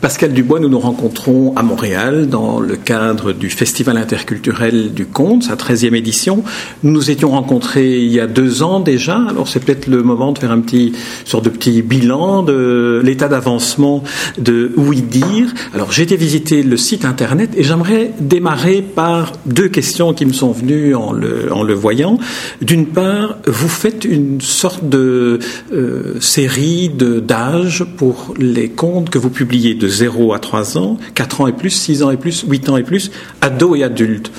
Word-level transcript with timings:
Pascal 0.00 0.32
Dubois, 0.32 0.60
nous 0.60 0.70
nous 0.70 0.78
rencontrons 0.78 1.54
à 1.56 1.62
Montréal 1.62 2.30
dans 2.30 2.58
le 2.58 2.76
cadre 2.76 3.34
du 3.34 3.50
Festival 3.50 3.98
interculturel 3.98 4.94
du 4.94 5.04
Conte, 5.04 5.42
sa 5.42 5.56
13e 5.56 5.94
édition. 5.94 6.42
Nous 6.82 6.90
nous 6.90 7.10
étions 7.10 7.32
rencontrés 7.32 7.98
il 7.98 8.10
y 8.10 8.18
a 8.18 8.26
deux 8.26 8.62
ans 8.62 8.80
déjà, 8.80 9.18
alors 9.28 9.46
c'est 9.46 9.62
peut-être 9.62 9.88
le 9.88 10.02
moment 10.02 10.32
de 10.32 10.38
faire 10.38 10.52
un 10.52 10.60
petit 10.60 10.94
sorte 11.26 11.44
de 11.44 11.50
petit 11.50 11.82
bilan 11.82 12.42
de 12.42 13.02
l'état 13.04 13.28
d'avancement 13.28 14.02
de 14.38 14.72
Oui 14.78 15.02
Dire. 15.02 15.52
Alors 15.74 15.92
j'ai 15.92 16.04
été 16.04 16.16
visiter 16.16 16.62
le 16.62 16.78
site 16.78 17.04
internet 17.04 17.50
et 17.58 17.62
j'aimerais 17.62 18.12
démarrer 18.20 18.80
par 18.80 19.32
deux 19.44 19.68
questions 19.68 20.14
qui 20.14 20.24
me 20.24 20.32
sont 20.32 20.52
venues 20.52 20.94
en 20.94 21.12
le, 21.12 21.52
en 21.52 21.62
le 21.62 21.74
voyant. 21.74 22.16
D'une 22.62 22.86
part, 22.86 23.36
vous 23.46 23.68
faites 23.68 24.06
une 24.06 24.40
sorte 24.40 24.88
de 24.88 25.40
euh, 25.74 26.14
série 26.20 26.88
d'âges 26.88 27.84
pour 27.98 28.32
les 28.38 28.70
contes 28.70 29.10
que 29.10 29.18
vous 29.18 29.30
publiez 29.30 29.74
0 29.90 30.32
à 30.32 30.38
3 30.38 30.78
ans, 30.78 30.96
4 31.14 31.42
ans 31.42 31.46
et 31.46 31.52
plus, 31.52 31.70
6 31.70 32.02
ans 32.02 32.10
et 32.10 32.16
plus, 32.16 32.44
8 32.48 32.68
ans 32.70 32.76
et 32.76 32.82
plus, 32.82 33.10
ados 33.40 33.78
et 33.78 33.84
adultes. 33.84 34.30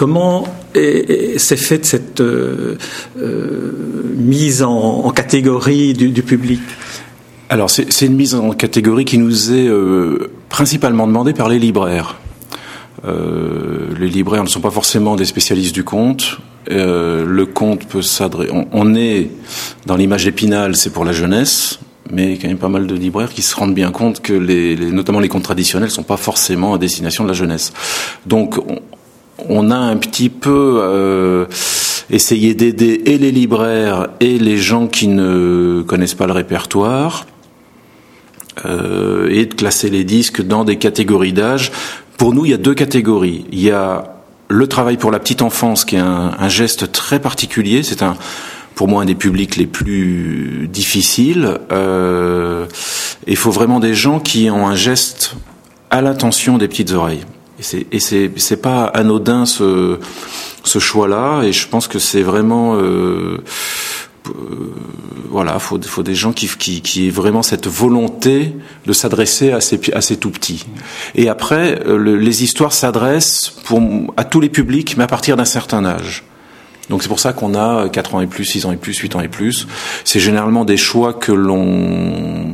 Comment 0.00 0.44
s'est 0.74 1.56
faite 1.56 1.84
cette 1.84 2.22
euh, 2.22 2.78
euh, 3.18 3.72
mise 4.16 4.62
en, 4.62 5.10
catégorie 5.10 5.92
du, 5.92 6.22
public? 6.22 6.60
Alors 7.50 7.68
c'est 7.68 8.06
une 8.06 8.14
mise 8.14 8.34
en 8.34 8.52
catégorie 8.52 9.04
qui 9.04 9.18
nous 9.18 9.52
est 9.52 9.68
euh, 9.68 10.30
principalement 10.48 11.06
demandée 11.06 11.34
par 11.34 11.50
les 11.50 11.58
libraires. 11.58 12.18
les 13.04 14.08
libraires 14.08 14.44
ne 14.44 14.48
sont 14.48 14.60
pas 14.60 14.70
forcément 14.70 15.16
des 15.16 15.26
spécialistes 15.26 15.74
du 15.74 15.84
conte. 15.84 16.38
le 16.68 17.44
conte 17.44 17.86
peut 17.86 18.00
s'adresser. 18.00 18.52
on, 18.72 18.94
est 18.94 19.30
dans 19.84 19.96
l'image 19.96 20.26
épinale, 20.26 20.76
c'est 20.76 20.90
pour 20.90 21.04
la 21.04 21.12
jeunesse 21.12 21.78
mais 22.12 22.38
quand 22.38 22.48
même 22.48 22.58
pas 22.58 22.68
mal 22.68 22.86
de 22.86 22.94
libraires 22.94 23.30
qui 23.30 23.42
se 23.42 23.54
rendent 23.54 23.74
bien 23.74 23.90
compte 23.90 24.20
que 24.20 24.32
les, 24.32 24.76
notamment 24.76 25.20
les 25.20 25.28
contes 25.28 25.44
traditionnels 25.44 25.90
sont 25.90 26.02
pas 26.02 26.16
forcément 26.16 26.74
à 26.74 26.78
destination 26.78 27.24
de 27.24 27.28
la 27.28 27.34
jeunesse. 27.34 27.72
Donc 28.26 28.60
on, 29.48 29.70
a 29.70 29.76
un 29.76 29.96
petit 29.96 30.28
peu 30.28 30.78
euh, 30.80 31.46
essayé 32.10 32.54
d'aider 32.54 33.02
et 33.06 33.18
les 33.18 33.32
libraires 33.32 34.08
et 34.20 34.38
les 34.38 34.58
gens 34.58 34.86
qui 34.86 35.08
ne 35.08 35.82
connaissent 35.86 36.14
pas 36.14 36.26
le 36.26 36.32
répertoire 36.32 37.26
euh, 38.66 39.28
et 39.30 39.46
de 39.46 39.54
classer 39.54 39.90
les 39.90 40.04
disques 40.04 40.42
dans 40.42 40.64
des 40.64 40.76
catégories 40.76 41.32
d'âge. 41.32 41.72
Pour 42.16 42.34
nous, 42.34 42.44
il 42.44 42.50
y 42.50 42.54
a 42.54 42.58
deux 42.58 42.74
catégories. 42.74 43.46
Il 43.52 43.60
y 43.60 43.70
a 43.70 44.16
le 44.48 44.66
travail 44.66 44.96
pour 44.96 45.10
la 45.10 45.20
petite 45.20 45.42
enfance, 45.42 45.84
qui 45.84 45.96
est 45.96 46.00
un, 46.00 46.32
un 46.38 46.48
geste 46.48 46.92
très 46.92 47.20
particulier. 47.20 47.82
C'est 47.82 48.02
un 48.02 48.16
pour 48.80 48.88
moi 48.88 49.02
un 49.02 49.04
des 49.04 49.14
publics 49.14 49.56
les 49.56 49.66
plus 49.66 50.66
difficiles. 50.72 51.58
Euh, 51.70 52.64
il 53.26 53.36
faut 53.36 53.50
vraiment 53.50 53.78
des 53.78 53.92
gens 53.92 54.20
qui 54.20 54.48
ont 54.48 54.66
un 54.66 54.74
geste 54.74 55.34
à 55.90 56.00
l'attention 56.00 56.56
des 56.56 56.66
petites 56.66 56.92
oreilles. 56.92 57.26
Et 57.58 58.00
c'est 58.00 58.30
c'est 58.38 58.56
pas 58.56 58.84
anodin 58.84 59.44
ce 59.44 59.98
ce 60.64 60.78
choix-là. 60.78 61.42
Et 61.42 61.52
je 61.52 61.68
pense 61.68 61.88
que 61.88 61.98
c'est 61.98 62.22
vraiment 62.22 62.74
euh, 62.76 63.44
euh, 64.28 64.72
voilà, 65.28 65.58
faut 65.58 65.78
faut 65.82 66.02
des 66.02 66.14
gens 66.14 66.32
qui 66.32 66.48
qui 66.48 66.80
qui 66.80 67.08
aient 67.08 67.10
vraiment 67.10 67.42
cette 67.42 67.66
volonté 67.66 68.54
de 68.86 68.94
s'adresser 68.94 69.52
à 69.52 69.60
ces 69.60 69.78
à 69.92 70.00
ces 70.00 70.16
tout 70.16 70.30
petits. 70.30 70.64
Et 71.14 71.28
après, 71.28 71.80
les 71.86 72.44
histoires 72.44 72.72
s'adressent 72.72 73.52
pour 73.66 73.82
à 74.16 74.24
tous 74.24 74.40
les 74.40 74.48
publics, 74.48 74.96
mais 74.96 75.04
à 75.04 75.06
partir 75.06 75.36
d'un 75.36 75.44
certain 75.44 75.84
âge. 75.84 76.24
Donc 76.90 77.02
c'est 77.02 77.08
pour 77.08 77.20
ça 77.20 77.32
qu'on 77.32 77.54
a 77.54 77.88
4 77.88 78.16
ans 78.16 78.20
et 78.20 78.26
plus, 78.26 78.44
6 78.44 78.66
ans 78.66 78.72
et 78.72 78.76
plus, 78.76 78.98
8 78.98 79.16
ans 79.16 79.20
et 79.20 79.28
plus. 79.28 79.66
C'est 80.04 80.20
généralement 80.20 80.64
des 80.64 80.76
choix 80.76 81.14
que 81.14 81.32
l'on 81.32 82.52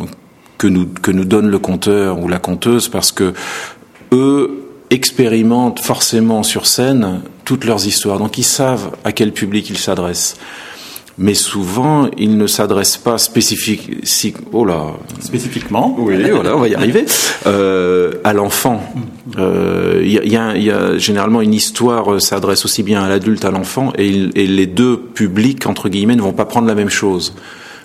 que 0.59 0.67
nous 0.67 0.87
que 0.87 1.11
nous 1.11 1.25
donne 1.25 1.49
le 1.49 1.59
conteur 1.59 2.21
ou 2.21 2.29
la 2.29 2.39
conteuse 2.39 2.89
parce 2.89 3.13
que 3.13 3.33
eux 4.13 4.63
expérimentent 4.91 5.81
forcément 5.81 6.43
sur 6.43 6.67
scène 6.67 7.23
toutes 7.45 7.65
leurs 7.65 7.87
histoires. 7.87 8.19
Donc 8.19 8.39
ils 8.39 8.45
savent 8.45 8.91
à 9.05 9.13
quel 9.13 9.33
public 9.33 9.71
ils 9.71 9.79
s'adressent 9.79 10.37
mais 11.19 11.34
souvent 11.34 12.09
il 12.19 12.37
ne 12.37 12.47
s'adresse 12.47 12.97
pas 12.97 13.19
spécifique, 13.19 13.91
si, 14.03 14.34
oh 14.53 14.65
là, 14.65 14.93
spécifiquement. 15.21 15.94
Oui, 15.99 16.16
voilà, 16.31 16.56
on 16.56 16.60
va 16.60 16.69
y 16.69 16.75
arriver. 16.75 17.04
Euh, 17.47 18.12
à 18.25 18.32
l'enfant, 18.32 18.82
il 19.34 19.41
euh, 19.41 20.03
y, 20.05 20.37
a, 20.37 20.56
y, 20.56 20.71
a, 20.71 20.99
généralement 20.99 21.41
une 21.41 21.55
histoire 21.55 22.21
s'adresse 22.21 22.65
aussi 22.65 22.82
bien 22.82 23.03
à 23.03 23.09
l'adulte, 23.09 23.44
à 23.44 23.50
l'enfant, 23.50 23.93
et, 23.97 24.09
et 24.34 24.47
les 24.47 24.66
deux 24.66 24.99
publics 24.99 25.66
entre 25.66 25.88
guillemets 25.88 26.16
ne 26.16 26.22
vont 26.22 26.32
pas 26.32 26.47
prendre 26.47 26.66
la 26.66 26.75
même 26.75 26.91
chose. 26.91 27.34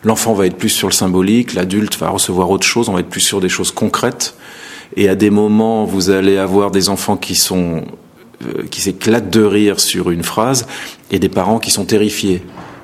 L'enfant 0.03 0.34
va 0.34 0.47
être 0.47 0.58
plus 0.58 0.70
sur 0.70 0.88
le 0.88 0.94
symbolique, 0.94 1.53
l'adulte 1.53 1.97
va 2.00 2.09
recevoir 2.09 2.50
autre 2.50 2.66
chose, 2.66 2.90
on 2.90 2.94
va 2.94 3.02
être 3.02 3.09
plus 3.09 3.22
sur 3.22 3.40
des 3.40 3.50
choses 3.50 3.72
concrètes. 3.72 4.36
Et 4.97 5.08
à 5.08 5.16
des 5.16 5.30
moments, 5.30 5.86
vous 5.86 6.09
allez 6.09 6.38
avoir 6.38 6.72
des 6.72 6.90
enfants 6.90 7.18
qui 7.18 7.36
sont 7.36 7.84
euh, 8.46 8.64
qui 8.70 8.81
s'éclatent 8.81 9.30
de 9.30 9.44
rire 9.44 9.80
sur 9.80 10.09
une 10.09 10.24
phrase 10.24 10.66
et 11.12 11.20
des 11.20 11.30
parents 11.30 11.59
qui 11.59 11.70
sont 11.70 11.86
terrifiés 11.86 12.41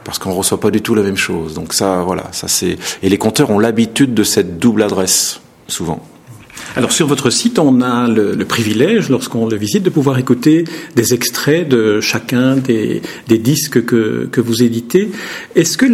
parce 0.08 0.20
qu'on 0.20 0.32
reçoit 0.32 0.62
pas 0.62 0.72
du 0.72 0.82
tout 0.82 0.96
la 0.96 1.02
même 1.02 1.18
chose. 1.18 1.54
Donc 1.54 1.74
ça, 1.74 2.02
voilà, 2.02 2.30
ça 2.32 2.48
c'est. 2.48 2.78
Et 3.04 3.10
les 3.10 3.18
compteurs 3.18 3.50
ont 3.50 3.60
l'habitude 3.60 4.14
de 4.14 4.24
cette 4.24 4.58
double 4.58 4.82
adresse 4.84 5.42
souvent. 5.68 6.02
Alors 6.78 6.94
sur 6.94 7.08
votre 7.08 7.30
site, 7.30 7.60
on 7.60 7.82
a 7.82 8.08
le, 8.08 8.38
privilège, 8.46 9.10
lorsqu'on 9.10 9.48
le 9.48 9.58
visite, 9.58 9.84
de 9.84 9.90
pouvoir 9.90 10.18
écouter 10.18 10.64
des 10.96 11.14
extraits 11.14 11.68
de 11.68 12.00
chacun 12.00 12.56
des, 12.56 13.02
disques 13.28 13.84
que, 13.84 14.30
que, 14.32 14.40
vous 14.40 14.64
éditez. 14.64 15.12
Est-ce 15.56 15.78
que 15.78 15.86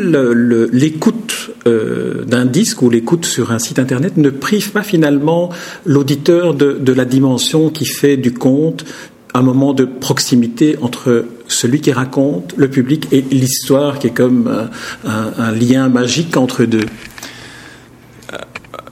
l'écoute 0.71 1.51
euh, 1.65 2.23
d'un 2.25 2.45
disque 2.45 2.83
ou 2.83 2.91
l'écoute 2.91 3.25
sur 3.25 3.51
un 3.51 3.59
site 3.59 3.79
internet 3.79 4.17
ne 4.17 4.29
prive 4.29 4.71
pas 4.71 4.83
finalement 4.83 5.49
l'auditeur 5.85 6.53
de, 6.53 6.73
de 6.73 6.93
la 6.93 7.05
dimension 7.05 7.71
qui 7.71 7.85
fait 7.85 8.17
du 8.17 8.31
conte 8.31 8.85
un 9.33 9.41
moment 9.41 9.73
de 9.73 9.85
proximité 9.85 10.77
entre 10.81 11.25
celui 11.47 11.81
qui 11.81 11.91
raconte, 11.91 12.53
le 12.55 12.69
public 12.69 13.07
et 13.11 13.21
l'histoire 13.21 13.99
qui 13.99 14.07
est 14.07 14.13
comme 14.13 14.47
euh, 14.47 15.31
un, 15.37 15.51
lien 15.51 15.89
magique 15.89 16.37
entre 16.37 16.65
deux. 16.65 16.85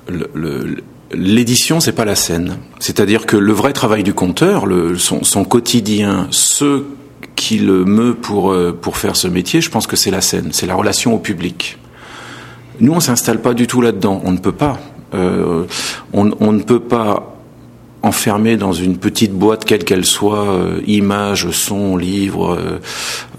Euh, 0.10 0.76
l'édition, 1.14 1.80
c'est 1.80 1.92
pas 1.92 2.06
la 2.06 2.16
scène. 2.16 2.58
C'est-à-dire 2.80 3.26
que 3.26 3.38
le 3.38 3.54
vrai 3.54 3.74
travail 3.74 4.04
du 4.04 4.14
conteur, 4.14 4.66
son, 4.98 5.46
quotidien, 5.46 6.28
ce 6.32 6.84
qui 7.36 7.60
le 7.60 7.86
meut 7.86 8.16
pour, 8.16 8.52
euh, 8.52 8.72
pour 8.72 8.98
faire 8.98 9.16
ce 9.16 9.28
métier, 9.28 9.62
je 9.62 9.70
pense 9.70 9.88
que 9.88 9.96
c'est 9.96 10.12
la 10.12 10.22
scène, 10.22 10.50
c'est 10.52 10.66
la 10.66 10.76
relation 10.76 11.14
au 11.14 11.20
public. 11.20 11.78
Nous, 12.80 12.94
on 12.94 13.00
s'installe 13.00 13.42
pas 13.42 13.54
du 13.54 13.68
tout 13.68 13.82
là-dedans. 13.82 14.22
On 14.26 14.32
ne 14.32 14.40
peut 14.40 14.52
pas. 14.52 14.80
on, 16.14 16.24
ne 16.24 16.64
peut 16.64 16.80
pas 16.80 17.31
enfermé 18.04 18.58
dans 18.58 18.74
une 18.74 18.98
petite 18.98 19.34
boîte 19.34 19.66
quelle 19.66 19.84
qu'elle 19.84 20.06
soit, 20.06 20.50
euh, 20.50 20.82
image, 20.88 21.50
son, 21.52 21.98
livre, 21.98 22.54
euh, 22.56 22.80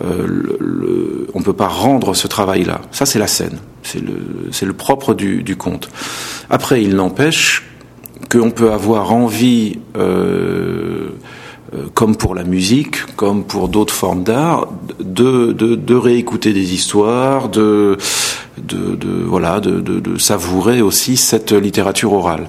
euh, 0.04 0.26
le, 0.60 1.26
on 1.34 1.42
peut 1.42 1.52
pas 1.52 1.68
rendre 1.68 2.14
ce 2.14 2.28
travail-là. 2.28 2.80
Ça, 2.92 3.06
c'est 3.06 3.18
la 3.18 3.26
scène. 3.26 3.58
C'est 3.82 4.00
le, 4.00 4.66
le 4.66 4.72
propre 4.72 5.14
du, 5.14 5.42
du 5.42 5.56
conte. 5.56 5.88
Après, 6.48 6.82
il 6.82 6.94
n'empêche 6.94 7.64
qu'on 8.30 8.52
peut 8.52 8.72
avoir 8.72 9.12
envie, 9.12 9.80
euh, 9.96 11.08
euh, 11.74 11.86
comme 11.94 12.16
pour 12.16 12.36
la 12.36 12.44
musique, 12.44 13.04
comme 13.16 13.42
pour 13.42 13.68
d'autres 13.68 13.94
formes 13.94 14.22
d'art, 14.22 14.68
de, 15.00 15.52
de, 15.52 15.74
de, 15.74 15.94
réécouter 15.96 16.52
des 16.52 16.72
histoires, 16.72 17.48
de, 17.48 17.98
de, 18.58 18.96
voilà, 19.26 19.58
de 19.58 20.16
savourer 20.18 20.80
aussi 20.80 21.16
cette 21.16 21.50
littérature 21.50 22.12
orale 22.12 22.46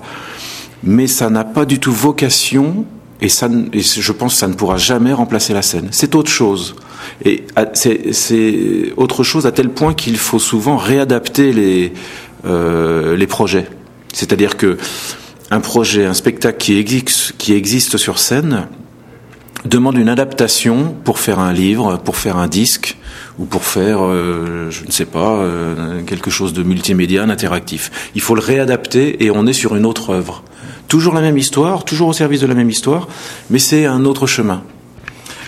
mais 0.83 1.07
ça 1.07 1.29
n'a 1.29 1.43
pas 1.43 1.65
du 1.65 1.79
tout 1.79 1.91
vocation, 1.91 2.85
et, 3.21 3.29
ça, 3.29 3.49
et 3.71 3.81
je 3.81 4.11
pense 4.11 4.33
que 4.33 4.39
ça 4.39 4.47
ne 4.47 4.53
pourra 4.53 4.77
jamais 4.77 5.13
remplacer 5.13 5.53
la 5.53 5.61
scène. 5.61 5.87
C'est 5.91 6.13
autre 6.15 6.29
chose. 6.29 6.75
Et 7.23 7.45
c'est 7.73 8.93
autre 8.97 9.23
chose 9.23 9.45
à 9.45 9.51
tel 9.51 9.69
point 9.69 9.93
qu'il 9.93 10.17
faut 10.17 10.39
souvent 10.39 10.77
réadapter 10.77 11.53
les, 11.53 11.93
euh, 12.45 13.15
les 13.15 13.27
projets. 13.27 13.67
C'est-à-dire 14.11 14.57
que 14.57 14.77
un 15.51 15.59
projet, 15.59 16.05
un 16.05 16.13
spectacle 16.13 16.57
qui 16.57 16.77
existe, 16.77 17.35
qui 17.37 17.53
existe 17.53 17.97
sur 17.97 18.19
scène 18.19 18.67
demande 19.65 19.97
une 19.97 20.09
adaptation 20.09 20.93
pour 21.03 21.19
faire 21.19 21.39
un 21.39 21.53
livre, 21.53 21.97
pour 21.97 22.17
faire 22.17 22.37
un 22.37 22.47
disque 22.47 22.97
ou 23.39 23.45
pour 23.45 23.63
faire, 23.63 23.99
euh, 24.01 24.69
je 24.69 24.85
ne 24.85 24.91
sais 24.91 25.05
pas, 25.05 25.35
euh, 25.35 26.01
quelque 26.03 26.29
chose 26.29 26.53
de 26.53 26.63
multimédia, 26.63 27.23
interactif. 27.23 28.09
Il 28.15 28.21
faut 28.21 28.35
le 28.35 28.41
réadapter 28.41 29.23
et 29.23 29.31
on 29.31 29.47
est 29.47 29.53
sur 29.53 29.75
une 29.75 29.85
autre 29.85 30.09
œuvre. 30.09 30.43
Toujours 30.93 31.15
la 31.15 31.21
même 31.21 31.39
histoire, 31.39 31.85
toujours 31.85 32.09
au 32.09 32.13
service 32.13 32.41
de 32.41 32.45
la 32.45 32.53
même 32.53 32.69
histoire, 32.69 33.07
mais 33.49 33.57
c'est 33.57 33.87
un 33.87 34.05
autre 34.05 34.27
chemin. 34.27 34.61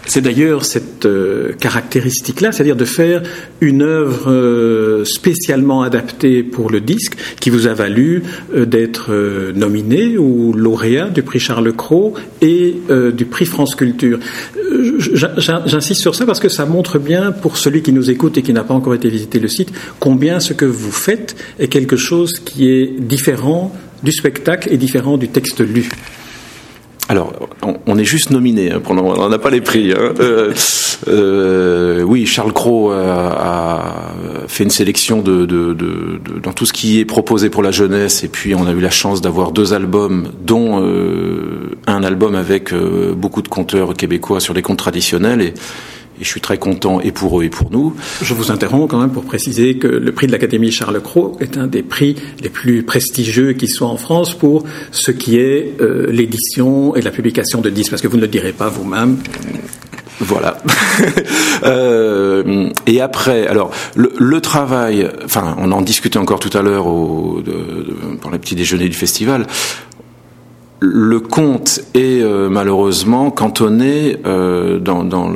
C'est 0.07 0.21
d'ailleurs 0.21 0.65
cette 0.65 1.05
euh, 1.05 1.53
caractéristique-là, 1.59 2.51
c'est-à-dire 2.51 2.75
de 2.75 2.83
faire 2.83 3.21
une 3.61 3.83
œuvre 3.83 4.31
euh, 4.31 5.05
spécialement 5.05 5.83
adaptée 5.83 6.41
pour 6.41 6.71
le 6.71 6.81
disque, 6.81 7.15
qui 7.39 7.51
vous 7.51 7.67
a 7.67 7.75
valu 7.75 8.23
euh, 8.55 8.65
d'être 8.65 9.13
nominé 9.53 10.17
ou 10.17 10.51
lauréat 10.51 11.09
du 11.09 11.21
prix 11.21 11.39
Charles 11.39 11.71
Cros 11.73 12.15
et 12.41 12.77
du 13.13 13.25
prix 13.25 13.45
France 13.45 13.75
Culture. 13.75 14.17
J'insiste 14.97 16.01
sur 16.01 16.15
ça 16.15 16.25
parce 16.25 16.39
que 16.39 16.49
ça 16.49 16.65
montre 16.65 16.97
bien, 16.97 17.31
pour 17.31 17.57
celui 17.57 17.83
qui 17.83 17.93
nous 17.93 18.09
écoute 18.09 18.39
et 18.39 18.41
qui 18.41 18.51
n'a 18.51 18.63
pas 18.63 18.73
encore 18.73 18.95
été 18.95 19.09
visiter 19.09 19.39
le 19.39 19.47
site, 19.47 19.71
combien 19.99 20.39
ce 20.39 20.53
que 20.53 20.65
vous 20.65 20.91
faites 20.91 21.35
est 21.59 21.67
quelque 21.67 21.97
chose 21.97 22.39
qui 22.39 22.67
est 22.67 22.91
différent 22.99 23.71
du 24.05 24.13
spectacle 24.13 24.71
et 24.71 24.77
différent 24.77 25.17
du 25.17 25.27
texte 25.27 25.59
lu. 25.59 25.89
Alors, 27.07 27.49
on, 27.85 27.99
est 27.99 28.03
juste 28.03 28.31
nominé, 28.31 28.71
hein, 28.71 28.81
on 28.89 29.29
n'a 29.29 29.37
pas 29.37 29.51
les 29.51 29.61
prix. 29.61 29.91
Hein. 29.91 30.13
Euh, 30.19 30.53
euh, 31.07 32.01
oui, 32.01 32.25
Charles 32.25 32.51
Cros 32.51 32.91
a, 32.91 34.13
fait 34.47 34.63
une 34.63 34.71
sélection 34.71 35.21
dans 35.21 36.53
tout 36.53 36.65
ce 36.65 36.73
qui 36.73 36.99
est 36.99 37.05
proposé 37.05 37.51
pour 37.51 37.61
la 37.61 37.69
jeunesse, 37.69 38.23
et 38.23 38.27
puis 38.27 38.55
on 38.55 38.65
a 38.65 38.71
eu 38.71 38.79
la 38.79 38.89
chance 38.89 39.21
d'avoir 39.21 39.51
deux 39.51 39.73
albums, 39.73 40.29
dont 40.41 40.81
euh, 40.81 41.75
un 41.85 42.03
album 42.03 42.33
avec 42.33 42.73
beaucoup 42.73 43.43
de 43.43 43.49
conteurs 43.49 43.93
québécois 43.93 44.39
sur 44.39 44.55
les 44.55 44.63
contes 44.63 44.79
traditionnels, 44.79 45.53
et 46.19 46.23
je 46.23 46.29
suis 46.29 46.41
très 46.41 46.57
content 46.57 46.99
et 47.01 47.11
pour 47.11 47.39
eux 47.39 47.43
et 47.43 47.49
pour 47.49 47.71
nous. 47.71 47.95
Je 48.21 48.33
vous 48.33 48.51
interromps 48.51 48.89
quand 48.89 48.99
même 48.99 49.11
pour 49.11 49.23
préciser 49.23 49.77
que 49.77 49.87
le 49.87 50.11
prix 50.11 50.27
de 50.27 50.31
l'Académie 50.31 50.71
Charles 50.71 51.01
Cros 51.01 51.37
est 51.39 51.57
un 51.57 51.67
des 51.67 51.83
prix 51.83 52.15
les 52.41 52.49
plus 52.49 52.83
prestigieux 52.83 53.53
qui 53.53 53.67
soit 53.67 53.87
en 53.87 53.97
France 53.97 54.33
pour 54.33 54.63
ce 54.91 55.11
qui 55.11 55.37
est 55.37 55.73
euh, 55.81 56.07
l'édition 56.09 56.95
et 56.95 57.01
la 57.01 57.11
publication 57.11 57.61
de 57.61 57.69
disques, 57.69 57.91
parce 57.91 58.01
que 58.01 58.07
vous 58.07 58.17
ne 58.17 58.21
le 58.21 58.27
direz 58.27 58.53
pas 58.53 58.69
vous-même. 58.69 59.17
Voilà. 60.19 60.57
euh, 61.65 62.69
et 62.87 63.01
après, 63.01 63.47
alors 63.47 63.71
le, 63.95 64.13
le, 64.17 64.39
travail, 64.39 65.09
enfin, 65.25 65.55
on 65.59 65.71
en 65.73 65.81
discutait 65.81 66.17
encore 66.17 66.39
tout 66.39 66.55
à 66.57 66.61
l'heure 66.61 66.85
pour 66.85 68.31
les 68.31 68.39
petits 68.39 68.55
déjeuners 68.55 68.87
du 68.87 68.95
festival 68.95 69.45
le 70.79 71.19
conte 71.19 71.81
est 71.93 72.21
euh, 72.21 72.49
malheureusement 72.49 73.31
cantonné 73.31 74.17
euh, 74.25 74.79
dans, 74.79 75.33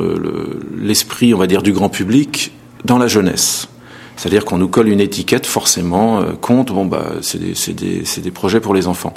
l'esprit, 0.78 1.34
on 1.34 1.38
va 1.38 1.48
dire, 1.48 1.62
du 1.62 1.72
grand 1.72 1.90
public, 1.90 2.52
dans 2.86 2.98
la 2.98 3.08
jeunesse. 3.08 3.68
C'est-à-dire 4.16 4.44
qu'on 4.44 4.58
nous 4.58 4.68
colle 4.68 4.90
une 4.90 5.00
étiquette, 5.00 5.46
forcément, 5.46 6.20
euh, 6.20 6.34
conte, 6.40 6.74
bon, 6.74 6.86
bah, 6.86 7.14
c'est 7.22 7.40
des, 7.40 8.04
des, 8.22 8.32
projets 8.32 8.60
pour 8.60 8.74
les 8.74 8.88
enfants. 8.88 9.14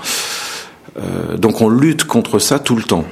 donc 1.38 1.60
on 1.60 1.68
lutte 1.68 2.04
contre 2.04 2.38
ça 2.38 2.58
tout 2.58 2.76
le 2.76 2.82
temps. 2.82 3.04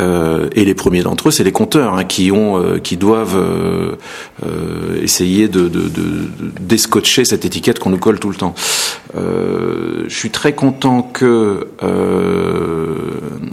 Euh, 0.00 0.48
et 0.54 0.64
les 0.64 0.74
premiers 0.74 1.02
d'entre 1.02 1.28
eux, 1.28 1.30
c'est 1.30 1.44
les 1.44 1.52
compteurs 1.52 1.94
hein, 1.94 2.04
qui 2.04 2.32
ont, 2.32 2.58
euh, 2.58 2.78
qui 2.78 2.96
doivent 2.96 3.36
euh, 3.36 3.96
essayer 5.02 5.48
de, 5.48 5.68
de, 5.68 5.88
de, 5.88 6.76
cette 7.24 7.44
étiquette 7.44 7.78
qu'on 7.78 7.90
nous 7.90 7.98
colle 7.98 8.18
tout 8.18 8.30
le 8.30 8.34
temps. 8.34 8.54
je 9.14 10.08
suis 10.08 10.30
très 10.30 10.54
content 10.54 11.02
que 11.02 11.68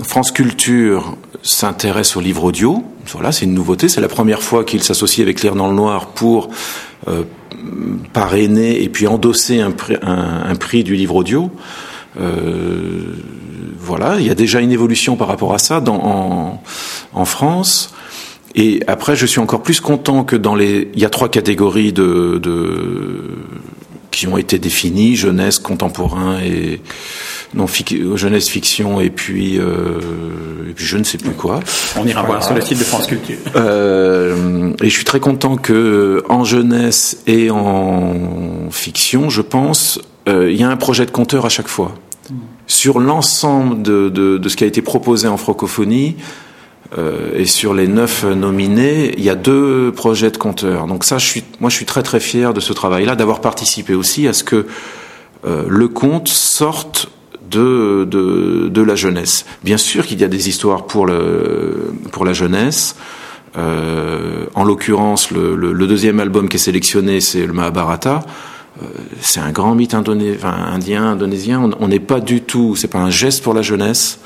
France 0.04 0.32
Culture 0.32 1.18
s'intéresse 1.44 2.16
au 2.16 2.22
livre 2.22 2.46
audio. 2.46 2.84
Voilà, 3.08 3.32
c'est 3.32 3.46
une 3.46 3.54
nouveauté. 3.54 3.90
C'est 3.90 4.02
la 4.02 4.08
première 4.08 4.42
fois 4.42 4.64
qu'il 4.64 4.84
s'associe 4.84 5.24
avec 5.24 5.42
L'air 5.42 5.56
dans 5.56 5.68
le 5.68 5.76
noir 5.76 6.08
pour 6.08 6.50
parrainer 8.14 8.82
et 8.84 8.90
puis 8.90 9.08
endosser 9.08 9.62
un, 9.62 9.74
un, 10.02 10.44
un 10.50 10.56
prix 10.56 10.84
du 10.84 10.96
livre 10.96 11.16
audio. 11.16 11.52
Euh, 12.20 13.14
voilà, 13.88 14.18
il 14.20 14.28
y 14.28 14.30
a 14.30 14.36
déjà 14.36 14.60
une 14.60 14.72
évolution 14.72 15.16
par 15.16 15.28
rapport 15.30 15.54
à 15.54 15.60
ça 15.60 15.80
dans, 15.80 16.62
en, 17.14 17.26
France. 17.26 17.94
Et 18.54 18.82
après, 18.88 19.16
je 19.16 19.26
suis 19.26 19.40
encore 19.40 19.64
plus 19.64 19.80
content 19.80 20.24
que 20.24 20.36
dans 20.36 20.56
les. 20.56 20.90
Il 20.94 21.00
y 21.00 21.06
a 21.06 21.10
trois 21.10 21.30
catégories 21.30 21.94
de, 21.94 22.40
de 22.42 23.22
qui 24.12 24.28
ont 24.28 24.38
été 24.38 24.60
définies 24.60 25.16
jeunesse, 25.16 25.60
contemporain 25.60 26.40
et 26.40 26.82
non 27.54 27.66
jeunesse 28.16 28.50
fiction 28.50 29.00
et 29.00 29.10
puis, 29.10 29.58
euh, 29.58 30.00
et 30.70 30.74
puis 30.74 30.86
je 30.86 30.98
ne 30.98 31.04
sais 31.04 31.18
plus 31.18 31.32
quoi. 31.32 31.60
On 31.96 32.06
ira 32.06 32.24
voir 32.24 32.44
sur 32.44 32.56
le 32.56 32.62
site 32.62 32.80
de 32.80 32.84
France 32.84 33.08
Culture. 33.08 33.38
Euh, 33.56 34.74
et 34.82 34.90
je 34.90 34.94
suis 34.94 35.06
très 35.06 35.20
content 35.20 35.56
que 35.56 36.24
en 36.30 36.44
jeunesse 36.44 37.22
et 37.28 37.52
en 37.52 38.70
fiction, 38.72 39.30
je 39.30 39.42
pense, 39.42 40.00
euh, 40.28 40.52
il 40.52 40.60
y 40.60 40.64
a 40.64 40.70
un 40.70 40.78
projet 40.78 41.06
de 41.06 41.12
compteur 41.12 41.46
à 41.46 41.50
chaque 41.50 41.70
fois 41.70 41.94
sur 42.68 43.00
l'ensemble 43.00 43.82
de, 43.82 44.10
de, 44.10 44.50
ce 44.50 44.56
qui 44.56 44.64
a 44.64 44.68
été 44.68 44.82
proposé 44.82 45.28
en 45.28 45.38
francophonie 45.38 46.16
euh, 46.98 47.32
et 47.36 47.46
sur 47.46 47.74
les 47.74 47.88
neuf 47.88 48.24
nominés, 48.24 49.14
il 49.18 49.24
y 49.24 49.30
a 49.30 49.36
deux 49.36 49.92
projets 49.92 50.32
de 50.32 50.38
compteurs. 50.38 50.88
Donc 50.88 51.04
ça, 51.04 51.18
je 51.18 51.26
suis, 51.26 51.44
moi, 51.60 51.70
je 51.70 51.76
suis 51.76 51.86
très 51.86 52.04
très 52.04 52.20
fier 52.20 52.54
de 52.54 52.60
ce 52.60 52.74
travail-là, 52.74 53.16
d'avoir 53.16 53.42
participé 53.42 53.94
aussi 53.94 54.28
à 54.28 54.34
ce 54.34 54.44
que 54.44 54.66
euh, 55.46 55.66
le 55.68 55.88
conte 55.88 56.28
sorte 56.28 57.10
de, 57.50 58.08
de, 58.10 58.68
de, 58.70 58.82
la 58.82 58.96
jeunesse. 58.96 59.46
Bien 59.64 59.78
sûr 59.78 60.06
qu'il 60.06 60.20
y 60.20 60.24
a 60.24 60.28
des 60.28 60.50
histoires 60.50 60.86
pour, 60.86 61.06
le, 61.06 61.94
pour 62.12 62.26
la 62.26 62.34
jeunesse. 62.34 62.96
Euh, 63.58 64.46
en 64.54 64.64
l'occurrence, 64.64 65.32
le, 65.32 65.88
deuxième 65.88 66.20
album 66.20 66.50
qui 66.50 66.58
est 66.58 66.60
sélectionné, 66.60 67.22
c'est 67.22 67.46
le 67.46 67.54
Mahabharata. 67.54 68.22
Euh, 68.82 68.86
c'est 69.22 69.40
un 69.40 69.52
grand 69.52 69.76
mythe 69.76 69.94
indien, 69.94 71.04
indonésien. 71.04 71.70
On 71.80 71.88
n'est 71.88 72.00
pas 72.00 72.20
du 72.20 72.42
tout, 72.42 72.76
c'est 72.76 72.88
pas 72.88 73.00
un 73.00 73.10
geste 73.10 73.44
pour 73.44 73.54
la 73.54 73.62
jeunesse. 73.62 74.20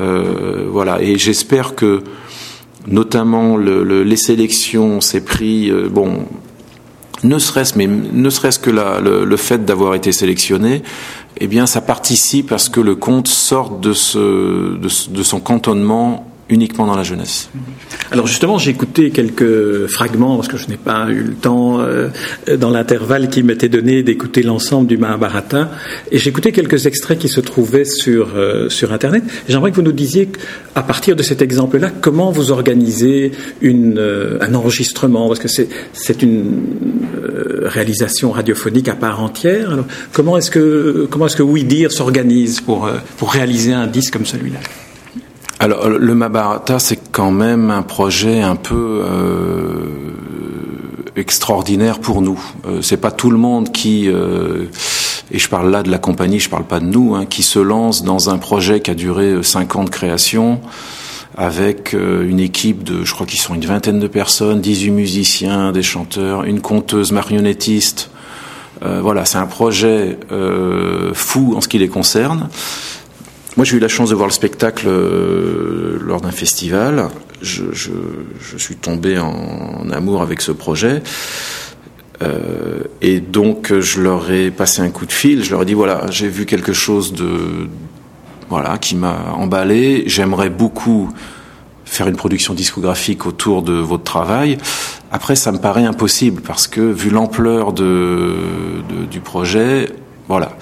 Euh, 0.00 0.66
voilà. 0.70 1.00
Et 1.02 1.18
j'espère 1.18 1.74
que, 1.74 2.02
notamment 2.86 3.56
les 3.56 4.16
sélections, 4.16 5.00
ces 5.00 5.24
prix, 5.24 5.70
euh, 5.70 5.88
bon, 5.88 6.26
ne 7.22 7.38
serait-ce 7.38 8.58
que 8.58 8.70
le, 8.70 9.36
fait 9.36 9.64
d'avoir 9.64 9.94
été 9.94 10.12
sélectionné, 10.12 10.82
eh 11.38 11.46
bien, 11.46 11.66
ça 11.66 11.80
participe 11.80 12.52
à 12.52 12.58
ce 12.58 12.70
que 12.70 12.80
le 12.80 12.94
conte 12.96 13.28
sorte 13.28 13.80
de 13.80 13.92
son 13.92 15.40
cantonnement 15.40 16.33
uniquement 16.48 16.86
dans 16.86 16.96
la 16.96 17.02
jeunesse. 17.02 17.48
Alors 18.10 18.26
justement, 18.26 18.58
j'ai 18.58 18.70
écouté 18.70 19.10
quelques 19.10 19.86
fragments 19.86 20.36
parce 20.36 20.48
que 20.48 20.56
je 20.56 20.68
n'ai 20.68 20.76
pas 20.76 21.08
eu 21.08 21.22
le 21.22 21.34
temps 21.34 21.80
euh, 21.80 22.08
dans 22.58 22.70
l'intervalle 22.70 23.30
qui 23.30 23.42
m'était 23.42 23.70
donné 23.70 24.02
d'écouter 24.02 24.42
l'ensemble 24.42 24.86
du 24.86 24.98
Mahabharata 24.98 25.70
et 26.10 26.18
j'ai 26.18 26.30
écouté 26.30 26.52
quelques 26.52 26.86
extraits 26.86 27.18
qui 27.18 27.28
se 27.28 27.40
trouvaient 27.40 27.86
sur 27.86 28.32
euh, 28.36 28.68
sur 28.68 28.92
internet. 28.92 29.24
J'aimerais 29.48 29.70
que 29.70 29.76
vous 29.76 29.82
nous 29.82 29.92
disiez 29.92 30.28
à 30.74 30.82
partir 30.82 31.16
de 31.16 31.22
cet 31.22 31.40
exemple-là 31.40 31.90
comment 32.00 32.30
vous 32.30 32.52
organisez 32.52 33.32
une 33.62 33.98
euh, 33.98 34.38
un 34.42 34.54
enregistrement 34.54 35.28
parce 35.28 35.40
que 35.40 35.48
c'est 35.48 36.22
une 36.22 36.62
réalisation 37.62 38.32
radiophonique 38.32 38.88
à 38.88 38.94
part 38.94 39.22
entière. 39.22 39.72
Alors 39.72 39.86
comment 40.12 40.36
est-ce 40.36 40.50
que 40.50 41.08
comment 41.10 41.26
est-ce 41.26 41.36
que 41.36 41.42
Oui 41.42 41.64
Dire 41.64 41.90
s'organise 41.90 42.60
pour 42.60 42.90
pour 43.16 43.32
réaliser 43.32 43.72
un 43.72 43.86
disque 43.86 44.12
comme 44.12 44.26
celui-là? 44.26 44.60
Alors 45.64 45.88
le 45.88 46.14
Mabarata, 46.14 46.78
c'est 46.78 47.10
quand 47.10 47.30
même 47.30 47.70
un 47.70 47.80
projet 47.80 48.42
un 48.42 48.54
peu 48.54 49.02
euh, 49.02 49.86
extraordinaire 51.16 52.00
pour 52.00 52.20
nous. 52.20 52.38
Euh, 52.66 52.82
c'est 52.82 52.98
pas 52.98 53.10
tout 53.10 53.30
le 53.30 53.38
monde 53.38 53.72
qui, 53.72 54.10
euh, 54.10 54.66
et 55.30 55.38
je 55.38 55.48
parle 55.48 55.70
là 55.70 55.82
de 55.82 55.90
la 55.90 55.96
compagnie, 55.96 56.38
je 56.38 56.50
parle 56.50 56.64
pas 56.64 56.80
de 56.80 56.84
nous, 56.84 57.14
hein, 57.14 57.24
qui 57.24 57.42
se 57.42 57.58
lance 57.58 58.04
dans 58.04 58.28
un 58.28 58.36
projet 58.36 58.80
qui 58.80 58.90
a 58.90 58.94
duré 58.94 59.42
cinq 59.42 59.74
ans 59.76 59.84
de 59.84 59.88
création 59.88 60.60
avec 61.34 61.94
une 61.94 62.38
équipe 62.40 62.84
de, 62.84 63.02
je 63.02 63.12
crois 63.14 63.26
qu'ils 63.26 63.40
sont 63.40 63.54
une 63.54 63.64
vingtaine 63.64 63.98
de 63.98 64.06
personnes, 64.06 64.60
18 64.60 64.90
musiciens, 64.90 65.72
des 65.72 65.82
chanteurs, 65.82 66.44
une 66.44 66.60
conteuse 66.60 67.10
marionnettiste. 67.10 68.10
voilà, 68.80 69.24
c'est 69.24 69.38
un 69.38 69.46
projet 69.46 70.16
fou 71.12 71.54
en 71.56 71.60
ce 71.60 71.66
qui 71.66 71.78
les 71.78 71.88
concerne. 71.88 72.50
Moi, 73.56 73.64
j'ai 73.64 73.76
eu 73.76 73.80
la 73.80 73.88
chance 73.88 74.10
de 74.10 74.16
voir 74.16 74.26
le 74.26 74.32
spectacle 74.32 74.86
euh, 74.88 75.96
lors 76.00 76.20
d'un 76.20 76.32
festival. 76.32 77.08
Je, 77.40 77.64
je, 77.72 77.92
je, 78.40 78.58
suis 78.58 78.74
tombé 78.74 79.16
en, 79.18 79.88
amour 79.92 80.22
avec 80.22 80.40
ce 80.40 80.50
projet. 80.50 81.02
Euh, 82.22 82.80
et 83.00 83.20
donc, 83.20 83.72
je 83.78 84.00
leur 84.00 84.32
ai 84.32 84.50
passé 84.50 84.82
un 84.82 84.90
coup 84.90 85.06
de 85.06 85.12
fil. 85.12 85.44
Je 85.44 85.52
leur 85.52 85.62
ai 85.62 85.66
dit 85.66 85.74
voilà, 85.74 86.06
j'ai 86.10 86.26
vu 86.26 86.46
quelque 86.46 86.72
chose 86.72 87.12
de 87.12 87.68
voilà 88.48 88.76
qui 88.78 88.96
m'a 88.96 89.32
emballé. 89.36 90.02
J'aimerais 90.06 90.50
beaucoup 90.50 91.12
faire 91.84 92.08
une 92.08 92.16
production 92.16 92.54
discographique 92.54 93.24
autour 93.24 93.62
de 93.62 93.74
votre 93.74 94.02
travail. 94.02 94.58
Après, 95.12 95.36
ça 95.36 95.52
me 95.52 95.58
paraît 95.58 95.84
impossible 95.84 96.42
parce 96.42 96.66
que 96.66 96.80
vu 96.80 97.08
l'ampleur 97.08 97.72
de, 97.72 98.34
de, 98.90 99.04
du 99.08 99.20
projet, 99.20 99.86
voilà. 100.28 100.56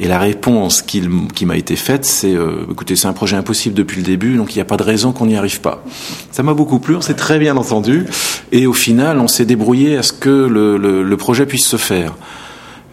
Et 0.00 0.08
la 0.08 0.18
réponse 0.18 0.82
qui, 0.82 1.00
m'a 1.46 1.56
été 1.56 1.76
faite, 1.76 2.04
c'est 2.04 2.34
euh, 2.34 2.66
écoutez, 2.70 2.96
c'est 2.96 3.06
un 3.06 3.12
projet 3.12 3.36
impossible 3.36 3.74
depuis 3.74 3.98
le 3.98 4.02
début, 4.02 4.36
donc 4.36 4.54
il 4.54 4.58
n'y 4.58 4.62
a 4.62 4.66
pas 4.66 4.76
de 4.76 4.82
raison 4.82 5.12
qu'on 5.12 5.26
n'y 5.26 5.36
arrive 5.36 5.60
pas. 5.60 5.84
Ça 6.32 6.42
m'a 6.42 6.54
beaucoup 6.54 6.80
plu, 6.80 6.96
on 6.96 7.00
s'est 7.00 7.14
très 7.14 7.38
bien 7.38 7.56
entendu, 7.56 8.06
et 8.52 8.66
au 8.66 8.72
final, 8.72 9.18
on 9.18 9.28
s'est 9.28 9.46
débrouillé 9.46 9.96
à 9.96 10.02
ce 10.02 10.12
que 10.12 10.28
le, 10.28 10.76
le, 10.76 11.02
le, 11.02 11.16
projet 11.16 11.46
puisse 11.46 11.66
se 11.66 11.76
faire. 11.76 12.14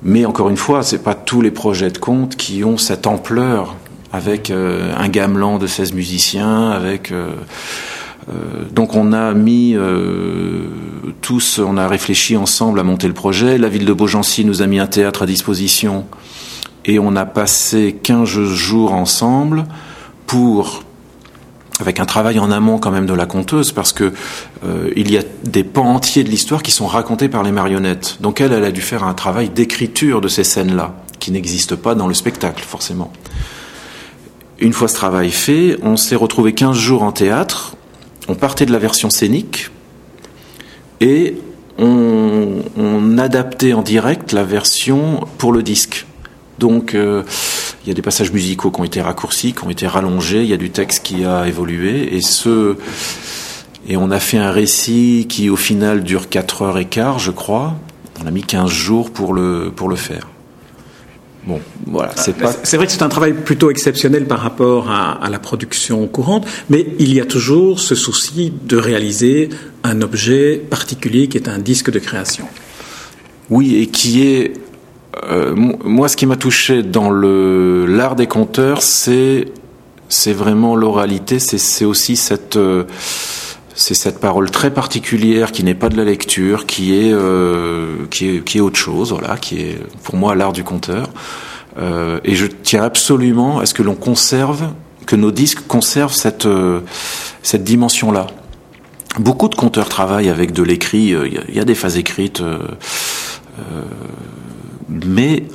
Mais 0.03 0.25
encore 0.25 0.49
une 0.49 0.57
fois, 0.57 0.83
c'est 0.83 1.03
pas 1.03 1.15
tous 1.15 1.41
les 1.41 1.51
projets 1.51 1.89
de 1.89 1.97
compte 1.97 2.35
qui 2.35 2.63
ont 2.63 2.77
cette 2.77 3.07
ampleur 3.07 3.75
avec 4.13 4.51
euh, 4.51 4.93
un 4.95 5.09
gamelan 5.09 5.57
de 5.57 5.65
16 5.65 5.93
musiciens, 5.93 6.69
avec 6.69 7.11
euh, 7.11 7.31
donc 8.71 8.95
on 8.95 9.13
a 9.13 9.33
mis 9.33 9.75
tous, 11.21 11.59
on 11.59 11.77
a 11.77 11.87
réfléchi 11.87 12.37
ensemble 12.37 12.79
à 12.79 12.83
monter 12.83 13.07
le 13.07 13.13
projet. 13.13 13.57
La 13.57 13.69
ville 13.69 13.85
de 13.85 13.93
Beaugency 13.93 14.45
nous 14.45 14.61
a 14.61 14.67
mis 14.67 14.79
un 14.79 14.87
théâtre 14.87 15.23
à 15.23 15.25
disposition 15.25 16.05
et 16.85 16.99
on 16.99 17.15
a 17.15 17.25
passé 17.25 17.97
15 18.01 18.27
jours 18.27 18.93
ensemble 18.93 19.65
pour 20.27 20.83
avec 21.79 21.99
un 21.99 22.05
travail 22.05 22.39
en 22.39 22.51
amont 22.51 22.77
quand 22.77 22.91
même 22.91 23.07
de 23.07 23.13
la 23.13 23.25
conteuse 23.25 23.71
parce 23.71 23.93
que 23.93 24.13
euh, 24.65 24.91
il 24.95 25.11
y 25.11 25.17
a 25.17 25.23
des 25.43 25.63
pans 25.63 25.95
entiers 25.95 26.23
de 26.23 26.29
l'histoire 26.29 26.61
qui 26.61 26.71
sont 26.71 26.85
racontés 26.85 27.29
par 27.29 27.43
les 27.43 27.51
marionnettes. 27.51 28.17
Donc 28.21 28.41
elle, 28.41 28.53
elle 28.53 28.63
a 28.63 28.71
dû 28.71 28.81
faire 28.81 29.03
un 29.03 29.13
travail 29.13 29.49
d'écriture 29.49 30.21
de 30.21 30.27
ces 30.27 30.43
scènes-là 30.43 30.93
qui 31.19 31.31
n'existent 31.31 31.75
pas 31.75 31.95
dans 31.95 32.07
le 32.07 32.13
spectacle 32.13 32.63
forcément. 32.63 33.11
Une 34.59 34.73
fois 34.73 34.87
ce 34.87 34.95
travail 34.95 35.31
fait, 35.31 35.77
on 35.81 35.97
s'est 35.97 36.15
retrouvé 36.15 36.53
15 36.53 36.77
jours 36.77 37.03
en 37.03 37.11
théâtre. 37.11 37.75
On 38.27 38.35
partait 38.35 38.65
de 38.65 38.71
la 38.71 38.79
version 38.79 39.09
scénique 39.09 39.69
et 41.01 41.35
on, 41.77 43.17
adaptait 43.17 43.73
en 43.73 43.83
direct 43.83 44.31
la 44.31 44.43
version 44.43 45.27
pour 45.37 45.53
le 45.53 45.63
disque. 45.63 46.05
Donc 46.59 46.93
euh, 46.93 47.23
il 47.83 47.89
y 47.89 47.91
a 47.91 47.93
des 47.93 48.01
passages 48.01 48.31
musicaux 48.31 48.69
qui 48.69 48.81
ont 48.81 48.83
été 48.83 49.01
raccourcis, 49.01 49.53
qui 49.53 49.63
ont 49.63 49.69
été 49.69 49.87
rallongés, 49.87 50.41
il 50.41 50.49
y 50.49 50.53
a 50.53 50.57
du 50.57 50.71
texte 50.71 51.03
qui 51.03 51.23
a 51.23 51.47
évolué 51.47 52.15
et 52.15 52.21
ce 52.21 52.75
et 53.87 53.97
on 53.97 54.11
a 54.11 54.19
fait 54.19 54.37
un 54.37 54.51
récit 54.51 55.27
qui 55.29 55.49
au 55.49 55.55
final 55.55 56.03
dure 56.03 56.29
4 56.29 56.61
heures 56.63 56.77
et 56.77 56.85
quart, 56.85 57.19
je 57.19 57.31
crois. 57.31 57.75
On 58.21 58.27
a 58.27 58.31
mis 58.31 58.43
15 58.43 58.69
jours 58.69 59.11
pour 59.11 59.33
le 59.33 59.71
pour 59.75 59.89
le 59.89 59.95
faire. 59.95 60.32
Bon, 61.45 61.59
voilà, 61.85 62.13
c'est 62.15 62.37
pas. 62.37 62.53
C'est 62.63 62.77
vrai 62.77 62.85
que 62.85 62.93
c'est 62.93 63.03
un 63.03 63.09
travail 63.09 63.33
plutôt 63.33 63.69
exceptionnel 63.69 64.25
par 64.25 64.39
rapport 64.39 64.89
à, 64.89 65.23
à, 65.23 65.29
la 65.29 65.39
production 65.39 66.07
courante, 66.07 66.47
mais 66.69 66.85
il 66.99 67.13
y 67.13 67.19
a 67.19 67.25
toujours 67.25 67.79
ce 67.79 67.95
souci 67.95 68.53
de 68.63 68.77
réaliser 68.77 69.49
un 69.83 70.01
objet 70.01 70.55
particulier 70.57 71.27
qui 71.27 71.37
est 71.37 71.49
un 71.49 71.59
disque 71.59 71.91
de 71.91 71.99
création. 71.99 72.45
Oui, 73.49 73.75
et 73.75 73.87
qui 73.87 74.25
est 74.25 74.53
euh, 75.29 75.53
moi, 75.55 76.07
ce 76.07 76.17
qui 76.17 76.25
m'a 76.25 76.35
touché 76.35 76.81
dans 76.81 77.09
le 77.09 77.85
l'art 77.85 78.15
des 78.15 78.27
conteurs, 78.27 78.81
c'est 78.81 79.45
c'est 80.09 80.33
vraiment 80.33 80.75
l'oralité. 80.75 81.39
C'est 81.39 81.85
aussi 81.85 82.15
cette 82.15 82.55
euh, 82.55 82.85
c'est 83.75 83.93
cette 83.93 84.19
parole 84.19 84.51
très 84.51 84.71
particulière 84.71 85.51
qui 85.51 85.63
n'est 85.63 85.75
pas 85.75 85.89
de 85.89 85.97
la 85.97 86.03
lecture, 86.03 86.65
qui 86.65 86.95
est, 86.95 87.11
euh, 87.11 88.05
qui 88.09 88.29
est 88.29 88.43
qui 88.43 88.57
est 88.57 88.61
autre 88.61 88.77
chose, 88.77 89.11
voilà, 89.11 89.37
qui 89.37 89.61
est 89.61 89.79
pour 90.03 90.15
moi 90.15 90.35
l'art 90.35 90.53
du 90.53 90.63
conteur. 90.63 91.09
Euh, 91.79 92.19
et 92.23 92.35
je 92.35 92.45
tiens 92.45 92.83
absolument 92.83 93.59
à 93.59 93.65
ce 93.65 93.73
que 93.73 93.81
l'on 93.81 93.95
conserve, 93.95 94.69
que 95.07 95.15
nos 95.15 95.31
disques 95.31 95.65
conservent 95.67 96.13
cette 96.13 96.45
euh, 96.45 96.81
cette 97.41 97.63
dimension-là. 97.63 98.27
Beaucoup 99.19 99.47
de 99.47 99.55
conteurs 99.55 99.89
travaillent 99.89 100.29
avec 100.29 100.53
de 100.53 100.63
l'écrit. 100.63 101.13
Il 101.49 101.55
y, 101.55 101.59
a 101.59 101.65
des 101.65 101.75
phases 101.75 101.97
écrites 101.97 102.41
mais 104.89 105.45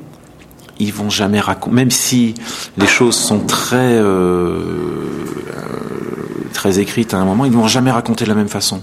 ils 0.79 0.93
vont 0.93 1.11
jamais 1.11 1.41
raconter, 1.41 1.75
même 1.75 1.91
si 1.91 2.35
les 2.77 2.87
choses 2.87 3.17
sont 3.17 3.41
très 3.41 3.99
euh, 3.99 5.05
très 6.59 6.81
écrites 6.81 7.15
à 7.15 7.19
un 7.19 7.25
moment, 7.25 7.45
ils 7.45 7.53
ne 7.53 7.57
vont 7.57 7.69
jamais 7.69 7.93
raconter 7.93 8.25
de 8.25 8.31
la 8.31 8.35
même 8.35 8.49
façon. 8.49 8.83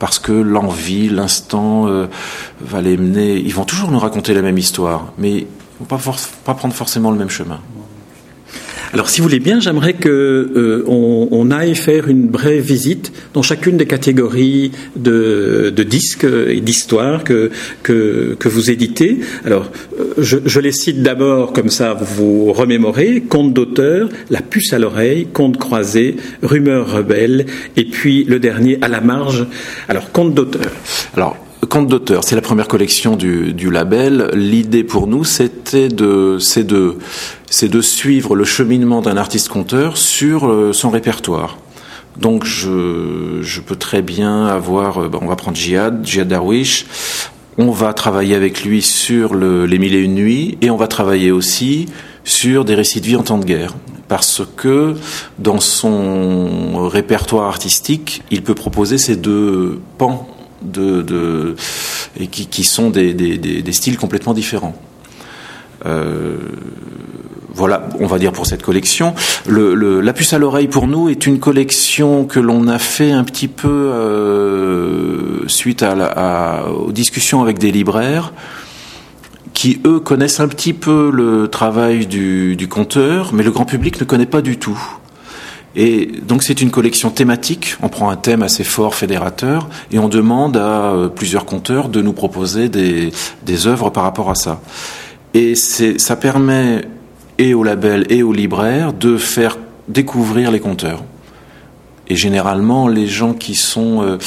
Parce 0.00 0.18
que 0.18 0.32
l'envie, 0.32 1.08
l'instant 1.08 1.86
euh, 1.86 2.08
va 2.60 2.80
les 2.80 2.96
mener. 2.96 3.36
Ils 3.36 3.54
vont 3.54 3.64
toujours 3.64 3.92
nous 3.92 4.00
raconter 4.00 4.34
la 4.34 4.42
même 4.42 4.58
histoire, 4.58 5.12
mais 5.16 5.30
ils 5.30 5.46
vont 5.78 5.84
pas, 5.84 6.00
pas 6.44 6.54
prendre 6.54 6.74
forcément 6.74 7.12
le 7.12 7.16
même 7.16 7.30
chemin. 7.30 7.60
Alors, 8.92 9.08
si 9.08 9.20
vous 9.20 9.28
voulez 9.28 9.38
bien, 9.38 9.60
j'aimerais 9.60 9.92
que 9.92 10.08
euh, 10.08 10.84
on, 10.88 11.28
on, 11.30 11.50
aille 11.52 11.76
faire 11.76 12.08
une 12.08 12.26
brève 12.26 12.64
visite 12.64 13.12
dans 13.34 13.42
chacune 13.42 13.76
des 13.76 13.86
catégories 13.86 14.72
de, 14.96 15.72
de 15.74 15.82
disques 15.84 16.24
et 16.24 16.60
d'histoires 16.60 17.22
que, 17.22 17.52
que, 17.84 18.36
que, 18.36 18.48
vous 18.48 18.68
éditez. 18.68 19.20
Alors, 19.44 19.70
euh, 19.98 20.14
je, 20.18 20.38
je, 20.44 20.58
les 20.58 20.72
cite 20.72 21.02
d'abord 21.02 21.52
comme 21.52 21.70
ça, 21.70 21.94
vous 21.94 22.46
vous 22.46 22.52
remémorez 22.52 23.20
Conte 23.20 23.54
d'auteur, 23.54 24.08
La 24.28 24.40
puce 24.40 24.72
à 24.72 24.80
l'oreille, 24.80 25.28
Conte 25.32 25.56
croisé, 25.56 26.16
Rumeur 26.42 26.90
rebelle, 26.90 27.46
et 27.76 27.84
puis 27.84 28.24
le 28.24 28.40
dernier 28.40 28.78
à 28.82 28.88
la 28.88 29.00
marge. 29.00 29.46
Alors, 29.88 30.10
Conte 30.10 30.34
d'auteur. 30.34 30.72
Alors, 31.16 31.36
Conte 31.68 31.86
d'auteur, 31.86 32.24
c'est 32.24 32.34
la 32.34 32.42
première 32.42 32.66
collection 32.66 33.14
du, 33.14 33.52
du 33.52 33.70
label. 33.70 34.30
L'idée 34.34 34.82
pour 34.82 35.06
nous, 35.06 35.22
c'était 35.22 35.88
de, 35.88 36.38
c'est 36.40 36.64
de, 36.64 36.96
c'est 37.50 37.68
de 37.68 37.80
suivre 37.82 38.36
le 38.36 38.44
cheminement 38.44 39.02
d'un 39.02 39.16
artiste 39.16 39.48
conteur 39.48 39.96
sur 39.96 40.48
euh, 40.48 40.72
son 40.72 40.88
répertoire. 40.88 41.58
Donc 42.16 42.44
je, 42.44 43.60
peux 43.60 43.76
très 43.76 44.02
bien 44.02 44.46
avoir, 44.46 45.02
euh, 45.02 45.10
on 45.20 45.26
va 45.26 45.36
prendre 45.36 45.56
Jihad, 45.56 46.06
Jihad 46.06 46.28
Darwish, 46.28 46.86
on 47.58 47.70
va 47.72 47.92
travailler 47.92 48.34
avec 48.34 48.64
lui 48.64 48.80
sur 48.80 49.34
le, 49.34 49.66
les 49.66 49.78
mille 49.78 49.94
et 49.94 50.00
une 50.00 50.14
nuits 50.14 50.58
et 50.60 50.70
on 50.70 50.76
va 50.76 50.86
travailler 50.86 51.32
aussi 51.32 51.86
sur 52.24 52.64
des 52.64 52.74
récits 52.74 53.00
de 53.00 53.06
vie 53.06 53.16
en 53.16 53.22
temps 53.22 53.38
de 53.38 53.44
guerre. 53.44 53.74
Parce 54.08 54.42
que 54.56 54.94
dans 55.38 55.60
son 55.60 56.88
répertoire 56.88 57.46
artistique, 57.46 58.22
il 58.30 58.42
peut 58.42 58.54
proposer 58.54 58.98
ces 58.98 59.16
deux 59.16 59.80
pans 59.98 60.28
de, 60.62 61.54
et 62.18 62.26
qui, 62.26 62.64
sont 62.64 62.90
des, 62.90 63.14
des, 63.14 63.38
des, 63.38 63.72
styles 63.72 63.96
complètement 63.96 64.34
différents. 64.34 64.74
Euh, 65.86 66.36
voilà, 67.60 67.86
on 68.00 68.06
va 68.06 68.18
dire 68.18 68.32
pour 68.32 68.46
cette 68.46 68.62
collection. 68.62 69.14
Le, 69.46 69.74
le, 69.74 70.00
la 70.00 70.14
puce 70.14 70.32
à 70.32 70.38
l'oreille 70.38 70.66
pour 70.66 70.86
nous 70.86 71.10
est 71.10 71.26
une 71.26 71.38
collection 71.38 72.24
que 72.24 72.40
l'on 72.40 72.68
a 72.68 72.78
fait 72.78 73.12
un 73.12 73.22
petit 73.22 73.48
peu 73.48 73.68
euh, 73.68 75.46
suite 75.46 75.84
aux 75.84 76.90
discussions 76.90 77.42
avec 77.42 77.58
des 77.58 77.70
libraires 77.70 78.32
qui 79.52 79.78
eux 79.84 80.00
connaissent 80.00 80.40
un 80.40 80.48
petit 80.48 80.72
peu 80.72 81.10
le 81.12 81.48
travail 81.48 82.06
du, 82.06 82.56
du 82.56 82.66
conteur, 82.66 83.34
mais 83.34 83.42
le 83.42 83.50
grand 83.50 83.66
public 83.66 84.00
ne 84.00 84.06
connaît 84.06 84.24
pas 84.24 84.40
du 84.40 84.56
tout. 84.56 84.80
Et 85.76 86.06
donc 86.26 86.42
c'est 86.42 86.62
une 86.62 86.70
collection 86.70 87.10
thématique. 87.10 87.76
On 87.82 87.90
prend 87.90 88.08
un 88.08 88.16
thème 88.16 88.42
assez 88.42 88.64
fort, 88.64 88.94
fédérateur, 88.94 89.68
et 89.92 89.98
on 89.98 90.08
demande 90.08 90.56
à 90.56 90.92
euh, 90.92 91.08
plusieurs 91.08 91.44
conteurs 91.44 91.90
de 91.90 92.00
nous 92.00 92.14
proposer 92.14 92.70
des, 92.70 93.12
des 93.44 93.66
œuvres 93.66 93.90
par 93.90 94.04
rapport 94.04 94.30
à 94.30 94.34
ça. 94.34 94.62
Et 95.34 95.54
ça 95.54 96.16
permet 96.16 96.86
et 97.40 97.54
au 97.54 97.64
label 97.64 98.04
et 98.10 98.22
aux 98.22 98.34
libraires 98.34 98.92
de 98.92 99.16
faire 99.16 99.56
découvrir 99.88 100.50
les 100.50 100.60
conteurs. 100.60 101.02
Et 102.06 102.14
généralement, 102.14 102.86
les 102.86 103.06
gens 103.06 103.32
qui 103.32 103.54
sont 103.54 104.02
euh, 104.02 104.18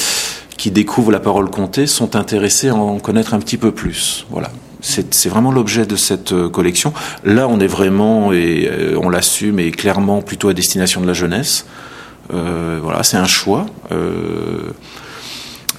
qui 0.56 0.72
découvrent 0.72 1.12
la 1.12 1.20
parole 1.20 1.48
contée 1.48 1.86
sont 1.86 2.16
intéressés 2.16 2.70
à 2.70 2.74
en 2.74 2.98
connaître 2.98 3.32
un 3.32 3.38
petit 3.38 3.56
peu 3.56 3.70
plus. 3.70 4.26
Voilà. 4.30 4.50
C'est 4.80 5.28
vraiment 5.28 5.52
l'objet 5.52 5.86
de 5.86 5.96
cette 5.96 6.32
euh, 6.32 6.48
collection. 6.48 6.92
Là, 7.24 7.46
on 7.48 7.60
est 7.60 7.68
vraiment, 7.68 8.32
et 8.32 8.68
euh, 8.68 8.98
on 9.00 9.08
l'assume, 9.08 9.60
et 9.60 9.70
clairement 9.70 10.20
plutôt 10.20 10.48
à 10.48 10.54
destination 10.54 11.00
de 11.00 11.06
la 11.06 11.14
jeunesse. 11.14 11.66
Voilà, 12.30 13.02
c'est 13.04 13.18
un 13.18 13.26
choix. 13.26 13.66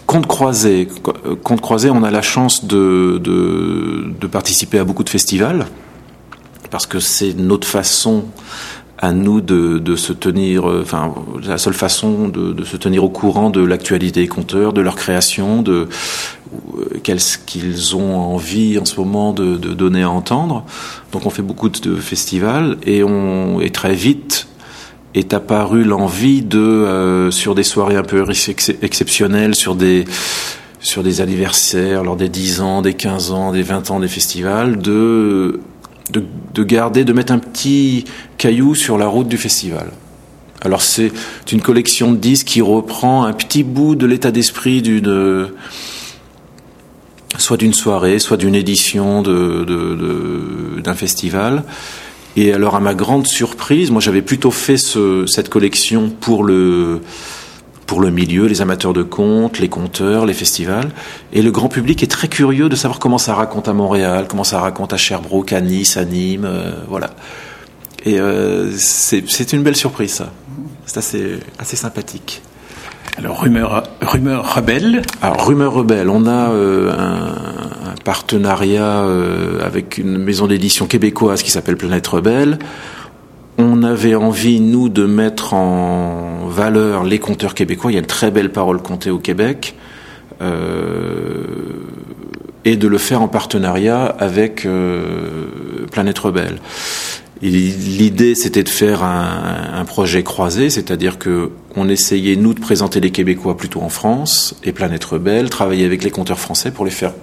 Compte 0.06 0.28
croisé, 0.28 0.88
Compte 1.44 1.60
croisé, 1.60 1.90
on 1.90 2.04
a 2.04 2.12
la 2.12 2.22
chance 2.22 2.66
de, 2.66 3.20
de 3.20 4.28
participer 4.28 4.80
à 4.80 4.84
beaucoup 4.86 5.04
de 5.04 5.10
festivals 5.10 5.66
parce 6.70 6.86
que 6.88 7.00
c'est 7.00 7.34
notre 7.34 7.68
façon 7.68 8.26
à 8.98 9.12
nous 9.12 9.42
de, 9.42 9.78
de, 9.78 9.96
se 9.96 10.14
tenir, 10.14 10.70
euh, 10.70 10.82
enfin, 10.82 11.14
la 11.46 11.58
seule 11.58 11.74
façon 11.74 12.30
de, 12.30 12.54
de 12.54 12.64
se 12.64 12.78
tenir 12.78 13.04
au 13.04 13.10
courant 13.10 13.50
de 13.50 13.62
l'actualité 13.62 14.22
des 14.22 14.28
compteurs, 14.28 14.72
de 14.72 14.80
leur 14.80 14.96
création, 14.96 15.62
de 15.62 15.90
euh, 16.78 17.00
qu'est-ce 17.04 17.38
qu'ils 17.38 17.96
ont 17.96 18.16
envie 18.16 18.80
en 18.80 18.86
ce 18.86 18.98
moment 19.00 19.34
de, 19.34 19.58
de, 19.58 19.74
donner 19.74 20.04
à 20.04 20.10
entendre. 20.10 20.66
Donc 21.12 21.26
on 21.26 21.30
fait 21.30 21.42
beaucoup 21.42 21.68
de 21.70 21.96
festivals 21.96 22.78
et 22.86 23.04
on 23.04 23.60
est 23.60 23.76
très 23.76 23.94
vite 23.94 24.48
est 25.16 25.34
apparu 25.34 25.84
l'envie 25.84 26.42
de 26.42 26.60
euh, 26.60 27.32
sur 27.32 27.56
des 27.56 27.64
soirées 27.64 27.96
un 27.96 28.04
peu 28.04 28.30
ex 28.30 28.72
exceptionnelles, 28.82 29.56
sur 29.56 29.76
des 29.76 30.06
sur 30.82 31.02
des 31.02 31.20
anniversaires, 31.20 32.04
lors 32.04 32.16
des 32.16 32.30
10 32.30 32.62
ans, 32.62 32.82
des 32.84 32.94
15 32.94 33.32
ans, 33.32 33.52
des 33.52 33.64
20 33.64 33.90
ans 33.90 34.00
des 34.00 34.08
festivals, 34.08 34.78
de 34.78 35.60
de, 36.12 36.24
de, 36.54 36.64
garder, 36.64 37.04
de 37.06 37.14
mettre 37.14 37.34
un 37.34 37.40
petit 37.40 38.06
caillou 38.38 38.76
sur 38.76 38.98
la 38.98 39.08
route 39.08 39.28
du 39.28 39.38
festival. 39.38 39.92
Alors 40.62 40.82
c'est 40.82 41.12
une 41.52 41.62
collection 41.62 42.12
de 42.12 42.18
disques 42.18 42.48
qui 42.48 42.62
reprend 42.62 43.26
un 43.26 43.34
petit 43.34 43.64
bout 43.64 43.96
de 43.96 44.06
l'état 44.06 44.32
d'esprit 44.32 44.82
d'une 44.82 45.50
soit 47.38 47.58
d'une 47.58 47.74
soirée, 47.74 48.20
soit 48.20 48.38
d'une 48.38 48.56
édition 48.56 49.22
d'un 49.22 49.32
de, 49.32 50.82
de, 50.82 50.94
festival. 50.94 51.64
Et 52.38 52.54
alors 52.54 52.76
à 52.76 52.80
ma 52.80 52.94
grande 52.94 53.28
surprise, 53.28 53.92
moi 53.92 54.02
j'avais 54.02 54.22
plutôt 54.22 54.52
fait 54.52 54.78
ce, 54.78 55.26
cette 55.28 55.50
collection 55.50 56.10
pour 56.10 56.44
le 56.44 57.02
pour 57.86 58.02
le 58.02 58.10
milieu, 58.10 58.46
les 58.48 58.62
amateurs 58.62 58.94
de 58.94 59.04
contes, 59.04 59.60
les 59.60 59.70
conteurs, 59.70 60.26
les 60.26 60.34
festivals. 60.34 60.90
Et 61.34 61.42
le 61.42 61.52
grand 61.52 61.70
public 61.70 62.02
est 62.04 62.12
très 62.12 62.28
curieux 62.28 62.70
de 62.70 62.76
savoir 62.76 63.00
comment 63.00 63.18
ça 63.18 63.36
raconte 63.36 63.68
à 63.68 63.74
Montréal, 63.74 64.26
comment 64.28 64.44
ça 64.44 64.60
raconte 64.60 64.94
à 64.94 64.98
Sherbrooke, 64.98 65.54
à 65.54 65.62
Nice, 65.62 65.98
à 65.98 66.06
Nîmes, 66.06 66.46
euh, 66.46 66.72
voilà. 66.88 67.12
Et 68.06 68.20
euh, 68.20 68.72
c'est 68.78 69.54
une 69.54 69.64
belle 69.64 69.76
surprise, 69.76 70.14
ça. 70.14 70.32
C'est 70.86 70.98
assez, 70.98 71.40
assez 71.58 71.76
sympathique. 71.76 72.44
Alors, 73.18 73.42
rumeur, 73.42 73.84
rumeur 74.02 74.56
rebelle 74.56 75.02
Alors, 75.22 75.48
rumeur 75.48 75.74
rebelle, 75.74 76.10
on 76.10 76.28
a 76.28 76.52
euh, 76.52 76.92
un, 76.92 77.92
un, 77.92 77.96
partenariat 78.04 79.00
euh, 79.04 79.66
avec 79.66 79.98
une 79.98 80.18
maison 80.18 80.48
d'édition 80.48 80.86
québécoise 80.86 81.42
qui 81.42 81.50
s'appelle 81.50 81.78
Planète 81.78 82.06
Rebelle. 82.06 82.60
On 83.58 83.84
avait 83.84 84.16
envie, 84.16 84.60
nous, 84.60 84.90
de 84.90 85.06
mettre 85.06 85.54
en 85.54 86.48
valeur 86.48 87.04
les 87.04 87.20
conteurs 87.20 87.54
québécois. 87.54 87.92
Il 87.92 87.96
y 87.96 87.98
a 87.98 88.02
une 88.02 88.06
très 88.06 88.32
belle 88.32 88.52
parole 88.52 88.82
contée 88.82 89.10
au 89.10 89.20
Québec. 89.20 89.76
Euh, 90.42 91.44
et 92.66 92.78
de 92.78 92.88
le 92.88 92.98
faire 92.98 93.22
en 93.22 93.28
partenariat 93.28 94.06
avec 94.06 94.66
euh, 94.66 95.46
Planète 95.92 96.18
Rebelle. 96.18 96.58
L'idée, 97.42 98.34
c'était 98.34 98.64
de 98.64 98.70
faire 98.70 99.04
un, 99.04 99.86
projet 99.86 100.24
croisé, 100.24 100.72
c'est-à-dire 100.72 101.20
que 101.20 101.52
on 101.76 101.90
essayait 101.90 102.36
nous 102.38 102.54
de 102.56 102.60
présenter 102.60 103.00
les 103.00 103.12
Québécois 103.12 103.56
plutôt 103.56 103.82
en 103.82 103.90
France 103.90 104.56
et 104.64 104.72
Planète 104.72 105.04
Rebelle 105.04 105.50
travailler 105.50 105.86
avec 105.86 106.04
les 106.04 106.10
conteurs 106.10 106.40
français 106.40 106.72
pour 106.72 106.86
les 106.86 106.92
faire 106.92 107.14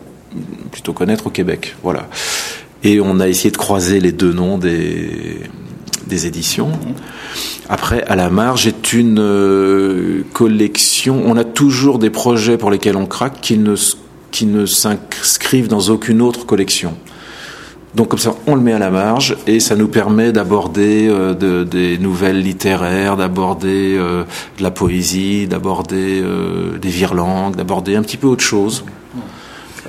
plutôt 0.70 0.92
connaître 0.92 1.26
au 1.26 1.30
Québec. 1.30 1.74
Voilà. 1.82 2.08
Et 2.84 3.00
on 3.00 3.18
a 3.18 3.28
essayé 3.28 3.50
de 3.50 3.56
croiser 3.56 4.00
les 4.00 4.12
deux 4.12 4.32
noms 4.32 4.58
des, 4.58 5.40
des 6.06 6.26
éditions. 6.26 6.72
Après, 7.68 8.02
à 8.04 8.16
la 8.16 8.30
marge 8.30 8.66
est 8.66 8.92
une 8.92 9.18
euh, 9.18 10.22
collection. 10.32 11.22
On 11.26 11.36
a 11.36 11.44
toujours 11.44 11.98
des 11.98 12.10
projets 12.10 12.58
pour 12.58 12.70
lesquels 12.70 12.96
on 12.96 13.06
craque 13.06 13.40
qui 13.40 13.58
ne, 13.58 13.74
qui 14.30 14.46
ne 14.46 14.66
s'inscrivent 14.66 15.68
dans 15.68 15.90
aucune 15.90 16.20
autre 16.20 16.46
collection. 16.46 16.94
Donc 17.94 18.08
comme 18.08 18.18
ça, 18.18 18.34
on 18.46 18.54
le 18.54 18.62
met 18.62 18.72
à 18.72 18.78
la 18.78 18.90
marge 18.90 19.36
et 19.46 19.60
ça 19.60 19.76
nous 19.76 19.88
permet 19.88 20.32
d'aborder 20.32 21.08
euh, 21.08 21.34
de, 21.34 21.62
des 21.62 21.98
nouvelles 21.98 22.40
littéraires, 22.40 23.16
d'aborder 23.16 23.96
euh, 23.98 24.24
de 24.58 24.62
la 24.62 24.70
poésie, 24.70 25.46
d'aborder 25.46 26.22
des 26.80 26.88
virlangues, 26.88 27.56
d'aborder 27.56 27.96
un 27.96 28.02
petit 28.02 28.16
peu 28.16 28.26
autre 28.26 28.44
chose. 28.44 28.84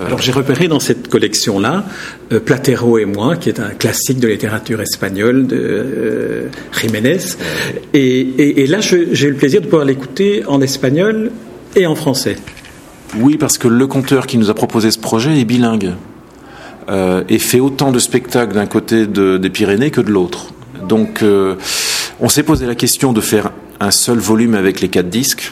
Alors 0.02 0.22
j'ai 0.22 0.32
repéré 0.32 0.68
dans 0.68 0.80
cette 0.80 1.08
collection-là 1.08 1.86
euh, 2.32 2.40
Platero 2.40 2.98
et 2.98 3.06
moi, 3.06 3.36
qui 3.36 3.50
est 3.50 3.60
un 3.60 3.70
classique 3.70 4.20
de 4.20 4.28
littérature 4.28 4.82
espagnole 4.82 5.46
de 5.46 5.56
euh, 5.56 6.48
Jiménez. 6.80 7.20
Et, 7.94 8.66
là, 8.68 8.80
j'ai 8.82 9.28
eu 9.28 9.30
le 9.30 9.38
plaisir 9.38 9.62
de 9.62 9.66
pouvoir 9.66 9.86
l'écouter 9.86 10.44
en 10.48 10.62
espagnol 10.62 11.32
et 11.76 11.86
en 11.86 11.96
français. 11.96 12.38
Oui, 13.20 13.38
parce 13.38 13.58
que 13.58 13.68
le 13.68 13.86
conteur 13.86 14.26
qui 14.26 14.38
nous 14.38 14.50
a 14.50 14.56
proposé 14.56 14.90
ce 14.90 15.00
projet 15.00 15.40
est 15.40 15.46
bilingue 15.46 15.92
euh, 16.90 17.24
et 17.30 17.40
fait 17.40 17.60
autant 17.60 17.92
de 17.92 18.00
spectacles 18.00 18.54
d'un 18.54 18.66
côté 18.66 19.06
de, 19.06 19.38
des 19.38 19.50
Pyrénées 19.50 19.92
que 19.92 20.02
de 20.02 20.10
l'autre. 20.10 20.48
Donc, 20.88 21.22
euh, 21.22 21.56
on 22.20 22.30
s'est 22.30 22.44
posé 22.44 22.66
la 22.66 22.76
question 22.76 23.14
de 23.14 23.22
faire 23.22 23.52
un 23.80 23.92
seul 23.92 24.18
volume 24.18 24.56
avec 24.56 24.82
les 24.82 24.90
quatre 24.90 25.10
disques. 25.10 25.52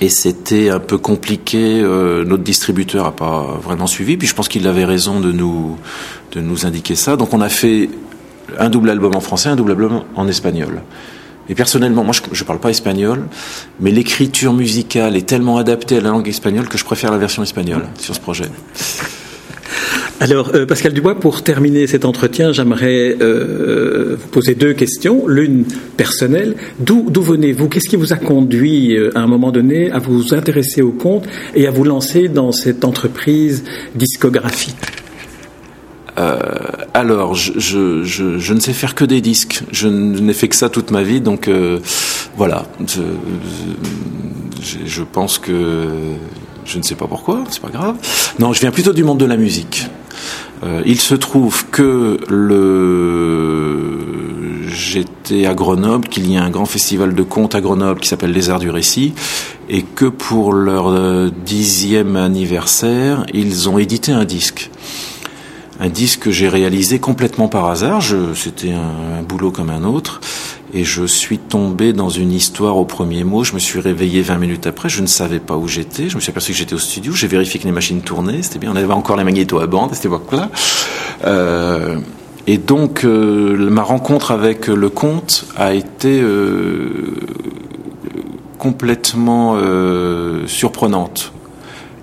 Et 0.00 0.08
c'était 0.08 0.70
un 0.70 0.80
peu 0.80 0.98
compliqué. 0.98 1.80
Euh, 1.82 2.24
notre 2.24 2.42
distributeur 2.42 3.06
a 3.06 3.12
pas 3.12 3.58
vraiment 3.62 3.86
suivi. 3.86 4.16
Puis 4.16 4.26
je 4.26 4.34
pense 4.34 4.48
qu'il 4.48 4.66
avait 4.66 4.84
raison 4.86 5.20
de 5.20 5.30
nous 5.30 5.76
de 6.32 6.40
nous 6.40 6.64
indiquer 6.64 6.94
ça. 6.94 7.16
Donc 7.16 7.34
on 7.34 7.40
a 7.40 7.48
fait 7.48 7.90
un 8.58 8.70
double 8.70 8.90
album 8.90 9.14
en 9.14 9.20
français, 9.20 9.48
un 9.48 9.56
double 9.56 9.72
album 9.72 10.02
en 10.16 10.26
espagnol. 10.26 10.82
Et 11.48 11.54
personnellement, 11.54 12.04
moi, 12.04 12.14
je 12.32 12.42
ne 12.42 12.46
parle 12.46 12.60
pas 12.60 12.70
espagnol, 12.70 13.26
mais 13.80 13.90
l'écriture 13.90 14.52
musicale 14.52 15.16
est 15.16 15.26
tellement 15.26 15.58
adaptée 15.58 15.96
à 15.96 16.00
la 16.00 16.10
langue 16.10 16.28
espagnole 16.28 16.68
que 16.68 16.78
je 16.78 16.84
préfère 16.84 17.10
la 17.10 17.18
version 17.18 17.42
espagnole 17.42 17.88
sur 17.98 18.14
ce 18.14 18.20
projet. 18.20 18.46
Alors, 20.22 20.50
euh, 20.54 20.66
Pascal 20.66 20.92
Dubois, 20.92 21.18
pour 21.18 21.42
terminer 21.42 21.86
cet 21.86 22.04
entretien, 22.04 22.52
j'aimerais 22.52 23.16
euh, 23.22 24.16
vous 24.20 24.28
poser 24.28 24.54
deux 24.54 24.74
questions. 24.74 25.26
L'une 25.26 25.64
personnelle. 25.96 26.56
D'où 26.78 27.10
venez-vous? 27.22 27.68
Qu'est-ce 27.68 27.88
qui 27.88 27.96
vous 27.96 28.12
a 28.12 28.16
conduit, 28.16 28.94
euh, 28.96 29.16
à 29.16 29.20
un 29.20 29.26
moment 29.26 29.50
donné, 29.50 29.90
à 29.90 29.98
vous 29.98 30.34
intéresser 30.34 30.82
au 30.82 30.92
conte 30.92 31.24
et 31.54 31.66
à 31.66 31.70
vous 31.70 31.84
lancer 31.84 32.28
dans 32.28 32.52
cette 32.52 32.84
entreprise 32.84 33.64
discographique? 33.94 34.76
Euh, 36.18 36.38
alors, 36.92 37.34
je, 37.34 37.52
je, 37.56 38.04
je, 38.04 38.38
je, 38.38 38.54
ne 38.54 38.60
sais 38.60 38.74
faire 38.74 38.94
que 38.94 39.06
des 39.06 39.22
disques. 39.22 39.62
Je 39.72 39.88
n'ai 39.88 40.34
fait 40.34 40.48
que 40.48 40.56
ça 40.56 40.68
toute 40.68 40.90
ma 40.90 41.02
vie, 41.02 41.22
donc 41.22 41.48
euh, 41.48 41.78
voilà. 42.36 42.66
Je, 44.84 45.02
pense 45.02 45.38
que 45.38 45.86
je 46.66 46.76
ne 46.76 46.82
sais 46.82 46.94
pas 46.94 47.06
pourquoi, 47.06 47.44
c'est 47.48 47.62
pas 47.62 47.70
grave. 47.70 47.96
Non, 48.38 48.52
je 48.52 48.60
viens 48.60 48.70
plutôt 48.70 48.92
du 48.92 49.02
monde 49.02 49.18
de 49.18 49.24
la 49.24 49.38
musique. 49.38 49.88
Euh, 50.62 50.82
il 50.84 51.00
se 51.00 51.14
trouve 51.14 51.66
que 51.70 52.18
le 52.28 53.98
j'étais 54.68 55.46
à 55.46 55.54
Grenoble, 55.54 56.08
qu'il 56.08 56.30
y 56.30 56.36
a 56.36 56.42
un 56.42 56.50
grand 56.50 56.66
festival 56.66 57.14
de 57.14 57.22
contes 57.22 57.54
à 57.54 57.60
Grenoble 57.60 58.00
qui 58.00 58.08
s'appelle 58.08 58.32
Les 58.32 58.50
Arts 58.50 58.60
du 58.60 58.70
Récit, 58.70 59.14
et 59.68 59.82
que 59.82 60.04
pour 60.06 60.52
leur 60.52 61.30
dixième 61.30 62.16
anniversaire, 62.16 63.24
ils 63.32 63.68
ont 63.68 63.78
édité 63.78 64.12
un 64.12 64.24
disque 64.24 64.70
un 65.80 65.88
disque 65.88 66.20
que 66.20 66.30
j'ai 66.30 66.48
réalisé 66.48 66.98
complètement 66.98 67.48
par 67.48 67.66
hasard. 67.66 68.02
C'était 68.34 68.72
un, 68.72 69.18
un, 69.18 69.22
boulot 69.22 69.50
comme 69.50 69.70
un 69.70 69.82
autre. 69.82 70.20
Et 70.72 70.84
je 70.84 71.04
suis 71.04 71.38
tombé 71.38 71.92
dans 71.92 72.08
une 72.08 72.32
histoire 72.32 72.76
au 72.76 72.84
premier 72.84 73.24
mot. 73.24 73.42
Je 73.42 73.54
me 73.54 73.58
suis 73.58 73.80
réveillé 73.80 74.22
20 74.22 74.38
minutes 74.38 74.66
après. 74.66 74.88
Je 74.88 75.02
ne 75.02 75.06
savais 75.06 75.40
pas 75.40 75.56
où 75.56 75.66
j'étais. 75.66 76.08
Je 76.08 76.14
me 76.16 76.20
suis 76.20 76.30
aperçu 76.30 76.52
que 76.52 76.58
j'étais 76.58 76.74
au 76.74 76.78
studio. 76.78 77.12
J'ai 77.12 77.26
vérifié 77.26 77.58
que 77.58 77.64
les 77.64 77.72
machines 77.72 78.02
tournaient. 78.02 78.42
C'était 78.42 78.58
bien. 78.58 78.70
On 78.72 78.76
avait 78.76 78.92
encore 78.92 79.16
les 79.16 79.24
magnétos 79.24 79.58
à 79.58 79.66
bande 79.66 79.90
à 79.90 79.94
cette 79.94 80.06
époque-là. 80.06 80.50
Et 82.46 82.58
donc, 82.58 83.04
euh, 83.04 83.70
ma 83.70 83.82
rencontre 83.82 84.30
avec 84.30 84.66
le 84.66 84.88
comte 84.88 85.46
a 85.56 85.74
été 85.74 86.20
euh, 86.20 87.14
complètement 88.58 89.54
euh, 89.56 90.46
surprenante. 90.46 91.32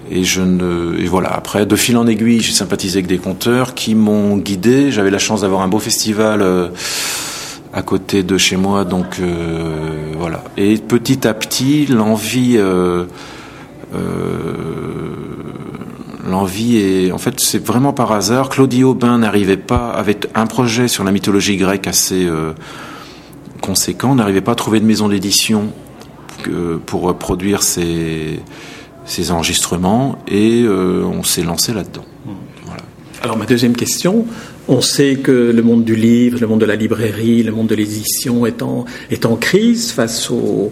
Et 0.10 0.24
je 0.24 0.42
ne, 0.42 0.98
et 1.00 1.06
voilà. 1.06 1.34
Après, 1.34 1.66
de 1.66 1.76
fil 1.76 1.98
en 1.98 2.08
aiguille, 2.08 2.40
j'ai 2.40 2.54
sympathisé 2.54 3.00
avec 3.00 3.08
des 3.08 3.18
conteurs 3.18 3.74
qui 3.74 3.94
m'ont 3.94 4.38
guidé. 4.38 4.92
J'avais 4.92 5.12
la 5.12 5.20
chance 5.20 5.42
d'avoir 5.42 5.62
un 5.62 5.68
beau 5.68 5.80
festival 5.80 6.42
euh, 6.42 6.70
à 7.78 7.84
côté 7.84 8.24
de 8.24 8.38
chez 8.38 8.58
moi, 8.58 8.84
donc 8.86 9.20
euh, 9.20 10.14
voilà. 10.18 10.44
Et 10.58 10.78
petit 10.78 11.28
à 11.28 11.34
petit, 11.34 11.86
l'envie, 11.86 12.56
euh, 12.58 13.06
l'envie 16.28 16.78
est, 16.78 17.12
en 17.12 17.18
fait, 17.18 17.40
c'est 17.40 17.64
vraiment 17.64 17.94
par 17.94 18.12
hasard. 18.12 18.50
Claudie 18.50 18.84
Aubin 18.84 19.20
n'arrivait 19.20 19.58
pas, 19.58 19.92
avec 19.92 20.28
un 20.34 20.48
projet 20.48 20.88
sur 20.88 21.04
la 21.04 21.12
mythologie 21.12 21.58
grecque 21.58 21.88
assez 21.88 22.28
conséquent, 23.62 24.16
n'arrivait 24.16 24.42
pas 24.42 24.54
à 24.54 24.56
trouver 24.56 24.80
de 24.80 24.86
maison 24.86 25.08
d'édition 25.08 25.72
pour 26.86 27.16
produire 27.18 27.64
ses 27.64 28.40
ces 29.08 29.32
enregistrements 29.32 30.20
et 30.28 30.64
euh, 30.64 31.04
on 31.06 31.24
s'est 31.24 31.42
lancé 31.42 31.74
là-dedans. 31.74 32.04
Voilà. 32.66 32.84
Alors 33.24 33.38
ma 33.38 33.46
deuxième 33.46 33.76
question, 33.76 34.26
on 34.68 34.82
sait 34.82 35.16
que 35.16 35.32
le 35.32 35.62
monde 35.62 35.84
du 35.84 35.96
livre, 35.96 36.40
le 36.40 36.48
monde 36.48 36.62
de 36.62 36.66
la 36.66 36.76
librairie, 36.76 37.44
le 37.44 37.52
monde 37.52 37.68
de 37.68 37.76
l'édition 37.76 38.46
est 38.46 38.62
en, 38.62 38.86
crise 39.36 39.92
face 39.92 40.30
au, 40.30 40.72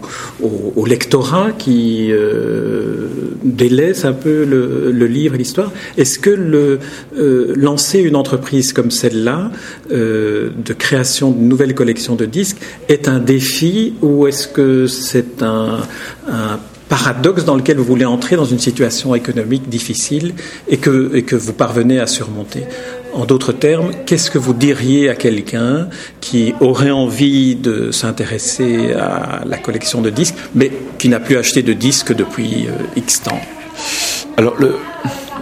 lectorat 0.86 1.52
qui 1.52 2.08
euh, 2.10 3.08
délaisse 3.42 4.04
un 4.04 4.12
peu 4.12 4.44
le, 4.44 4.90
le 4.92 5.06
livre 5.06 5.34
et 5.34 5.38
l'histoire. 5.38 5.72
Est-ce 5.96 6.18
que 6.18 6.30
le, 6.30 6.78
euh, 7.16 7.52
lancer 7.56 8.00
une 8.00 8.16
entreprise 8.16 8.72
comme 8.72 8.90
celle-là, 8.90 9.50
euh, 9.90 10.50
de 10.64 10.72
création 10.72 11.30
de 11.30 11.40
nouvelles 11.40 11.74
collections 11.74 12.14
de 12.14 12.26
disques, 12.26 12.58
est 12.88 13.08
un 13.08 13.18
défi 13.18 13.94
ou 14.02 14.26
est-ce 14.26 14.48
que 14.48 14.86
c'est 14.86 15.42
un, 15.42 15.80
un 16.28 16.58
paradoxe 16.88 17.44
dans 17.44 17.56
lequel 17.56 17.78
vous 17.78 17.84
voulez 17.84 18.04
entrer 18.04 18.36
dans 18.36 18.44
une 18.44 18.58
situation 18.58 19.14
économique 19.14 19.68
difficile 19.68 20.34
et 20.68 20.76
que, 20.76 21.10
et 21.14 21.22
que 21.22 21.36
vous 21.36 21.52
parvenez 21.52 21.98
à 21.98 22.06
surmonter? 22.06 22.64
En 23.16 23.24
d'autres 23.24 23.52
termes, 23.52 23.92
qu'est-ce 24.04 24.30
que 24.30 24.36
vous 24.36 24.52
diriez 24.52 25.08
à 25.08 25.14
quelqu'un 25.14 25.88
qui 26.20 26.54
aurait 26.60 26.90
envie 26.90 27.56
de 27.56 27.90
s'intéresser 27.90 28.92
à 28.92 29.40
la 29.46 29.56
collection 29.56 30.02
de 30.02 30.10
disques, 30.10 30.34
mais 30.54 30.70
qui 30.98 31.08
n'a 31.08 31.18
plus 31.18 31.38
acheté 31.38 31.62
de 31.62 31.72
disques 31.72 32.14
depuis 32.14 32.66
euh, 32.66 32.72
X 32.94 33.22
temps? 33.22 33.40
Alors, 34.36 34.54
le, 34.58 34.76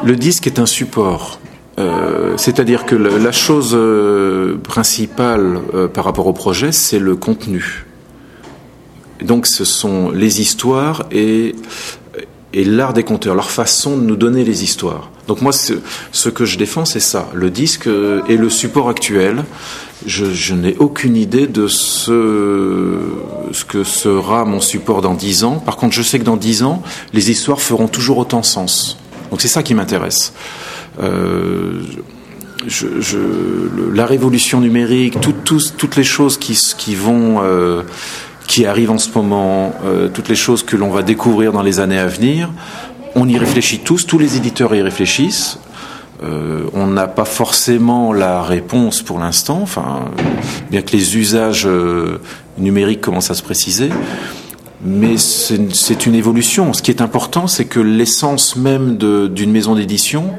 le 0.04 0.14
disque 0.14 0.46
est 0.46 0.60
un 0.60 0.66
support. 0.66 1.40
Euh, 1.80 2.36
C'est-à-dire 2.36 2.86
que 2.86 2.94
la 2.94 3.32
chose 3.32 3.72
euh, 3.74 4.56
principale 4.56 5.58
par 5.92 6.04
rapport 6.04 6.28
au 6.28 6.32
projet, 6.32 6.70
c'est 6.70 7.00
le 7.00 7.16
contenu. 7.16 7.86
Donc 9.20 9.48
ce 9.48 9.64
sont 9.64 10.10
les 10.10 10.40
histoires 10.40 11.06
et, 11.10 11.56
et 12.52 12.64
l'art 12.64 12.92
des 12.92 13.02
conteurs, 13.02 13.34
leur 13.34 13.50
façon 13.50 13.96
de 13.96 14.02
nous 14.02 14.16
donner 14.16 14.44
les 14.44 14.62
histoires. 14.62 15.10
Donc 15.26 15.40
moi, 15.40 15.52
ce, 15.52 16.28
que 16.28 16.44
je 16.44 16.58
défends, 16.58 16.84
c'est 16.84 17.00
ça. 17.00 17.28
Le 17.32 17.50
disque 17.50 17.86
est 17.86 18.36
le 18.36 18.50
support 18.50 18.88
actuel. 18.88 19.44
Je, 20.06 20.26
je 20.26 20.54
n'ai 20.54 20.76
aucune 20.78 21.16
idée 21.16 21.46
de 21.46 21.66
ce, 21.66 22.98
ce 23.52 23.64
que 23.64 23.84
sera 23.84 24.44
mon 24.44 24.60
support 24.60 25.00
dans 25.00 25.14
dix 25.14 25.44
ans. 25.44 25.62
Par 25.64 25.76
contre, 25.76 25.94
je 25.94 26.02
sais 26.02 26.18
que 26.18 26.24
dans 26.24 26.36
dix 26.36 26.62
ans, 26.62 26.82
les 27.14 27.30
histoires 27.30 27.60
feront 27.60 27.88
toujours 27.88 28.18
autant 28.18 28.42
sens. 28.42 28.98
Donc 29.30 29.40
c'est 29.40 29.48
ça 29.48 29.62
qui 29.62 29.74
m'intéresse. 29.74 30.34
Euh, 31.02 31.82
je, 32.66 33.00
je, 33.00 33.18
la 33.94 34.06
révolution 34.06 34.60
numérique, 34.60 35.20
tout, 35.20 35.32
tout, 35.32 35.60
toutes 35.76 35.96
les 35.96 36.04
choses 36.04 36.36
qui, 36.36 36.58
qui 36.76 36.94
vont... 36.94 37.42
Euh, 37.42 37.82
qui 38.46 38.66
arrive 38.66 38.90
en 38.90 38.98
ce 38.98 39.08
moment, 39.14 39.74
euh, 39.84 40.08
toutes 40.08 40.28
les 40.28 40.34
choses 40.34 40.62
que 40.62 40.76
l'on 40.76 40.90
va 40.90 41.02
découvrir 41.02 41.52
dans 41.52 41.62
les 41.62 41.80
années 41.80 41.98
à 41.98 42.06
venir. 42.06 42.50
On 43.16 43.28
y 43.28 43.38
réfléchit 43.38 43.78
tous, 43.78 44.06
tous 44.06 44.18
les 44.18 44.36
éditeurs 44.36 44.74
y 44.74 44.82
réfléchissent. 44.82 45.58
Euh, 46.22 46.64
on 46.74 46.86
n'a 46.86 47.06
pas 47.06 47.24
forcément 47.24 48.12
la 48.12 48.42
réponse 48.42 49.02
pour 49.02 49.18
l'instant, 49.18 49.60
enfin, 49.62 50.06
bien 50.70 50.82
que 50.82 50.92
les 50.92 51.16
usages 51.16 51.66
euh, 51.66 52.20
numériques 52.58 53.00
commencent 53.00 53.30
à 53.30 53.34
se 53.34 53.42
préciser. 53.42 53.90
Mais 54.84 55.16
c'est 55.16 56.06
une 56.06 56.14
évolution. 56.14 56.72
Ce 56.72 56.82
qui 56.82 56.90
est 56.90 57.00
important, 57.00 57.46
c'est 57.46 57.64
que 57.64 57.80
l'essence 57.80 58.56
même 58.56 58.96
d'une 58.96 59.50
maison 59.50 59.74
d'édition, 59.74 60.34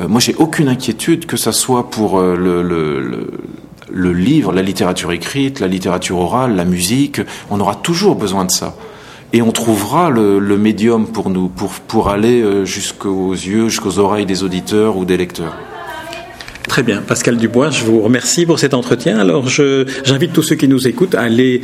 euh, 0.00 0.08
moi 0.08 0.20
j'ai 0.20 0.34
aucune 0.36 0.68
inquiétude 0.68 1.26
que 1.26 1.36
ça 1.36 1.52
soit 1.52 1.90
pour 1.90 2.20
le, 2.20 3.28
livre, 3.92 4.52
la 4.52 4.62
littérature 4.62 5.12
écrite, 5.12 5.60
la 5.60 5.68
littérature 5.68 6.18
orale, 6.18 6.56
la 6.56 6.64
musique, 6.64 7.20
on 7.50 7.60
aura 7.60 7.74
toujours 7.74 8.16
besoin 8.16 8.44
de 8.44 8.50
ça 8.50 8.74
et 9.32 9.42
on 9.42 9.52
trouvera 9.52 10.10
le, 10.10 10.40
médium 10.56 11.06
pour 11.06 11.30
nous, 11.30 11.48
pour, 11.48 11.70
pour 11.70 12.08
aller 12.08 12.42
euh, 12.42 12.64
jusqu'aux 12.64 13.32
yeux, 13.32 13.68
jusqu'aux 13.68 13.98
oreilles 13.98 14.26
des 14.26 14.42
auditeurs 14.42 14.96
ou 14.96 15.04
des 15.04 15.16
lecteurs. 15.16 15.56
Très 16.68 16.82
bien. 16.82 17.00
Pascal 17.00 17.36
Dubois, 17.36 17.70
je 17.70 17.84
vous 17.84 18.00
remercie 18.00 18.44
pour 18.44 18.58
cet 18.58 18.74
entretien. 18.74 19.18
Alors, 19.18 19.48
j'invite 19.48 20.32
tous 20.32 20.42
ceux 20.42 20.56
qui 20.56 20.68
nous 20.68 20.88
écoutent 20.88 21.14
à 21.14 21.22
aller 21.22 21.62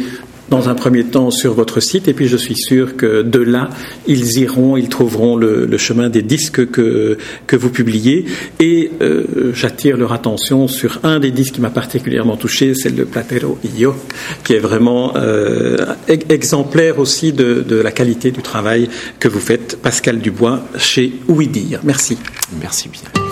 dans 0.52 0.68
un 0.68 0.74
premier 0.74 1.04
temps 1.04 1.30
sur 1.30 1.54
votre 1.54 1.80
site 1.80 2.08
et 2.08 2.12
puis 2.12 2.28
je 2.28 2.36
suis 2.36 2.54
sûr 2.54 2.98
que 2.98 3.22
de 3.22 3.38
là, 3.38 3.70
ils 4.06 4.38
iront, 4.38 4.76
ils 4.76 4.90
trouveront 4.90 5.34
le, 5.34 5.78
chemin 5.78 6.10
des 6.10 6.20
disques 6.20 6.70
que, 6.70 7.16
que 7.46 7.56
vous 7.56 7.70
publiez. 7.70 8.26
Et 8.60 8.90
euh, 9.00 9.52
j'attire 9.54 9.96
leur 9.96 10.12
attention 10.12 10.68
sur 10.68 11.00
un 11.04 11.20
des 11.20 11.30
disques 11.30 11.54
qui 11.54 11.62
m'a 11.62 11.70
particulièrement 11.70 12.36
touché, 12.36 12.74
c'est 12.74 12.94
le 12.94 13.06
Platero 13.06 13.58
Io, 13.78 13.94
qui 14.44 14.52
est 14.52 14.58
vraiment 14.58 15.14
euh, 15.16 15.78
exemplaire 16.06 16.98
aussi 16.98 17.32
de, 17.32 17.64
de, 17.66 17.76
la 17.76 17.90
qualité 17.90 18.30
du 18.30 18.42
travail 18.42 18.90
que 19.18 19.28
vous 19.28 19.40
faites, 19.40 19.78
Pascal 19.80 20.18
Dubois, 20.18 20.62
chez 20.76 21.14
Ouidir. 21.28 21.80
Merci. 21.82 22.18
Merci 22.60 22.90
bien. 22.90 23.31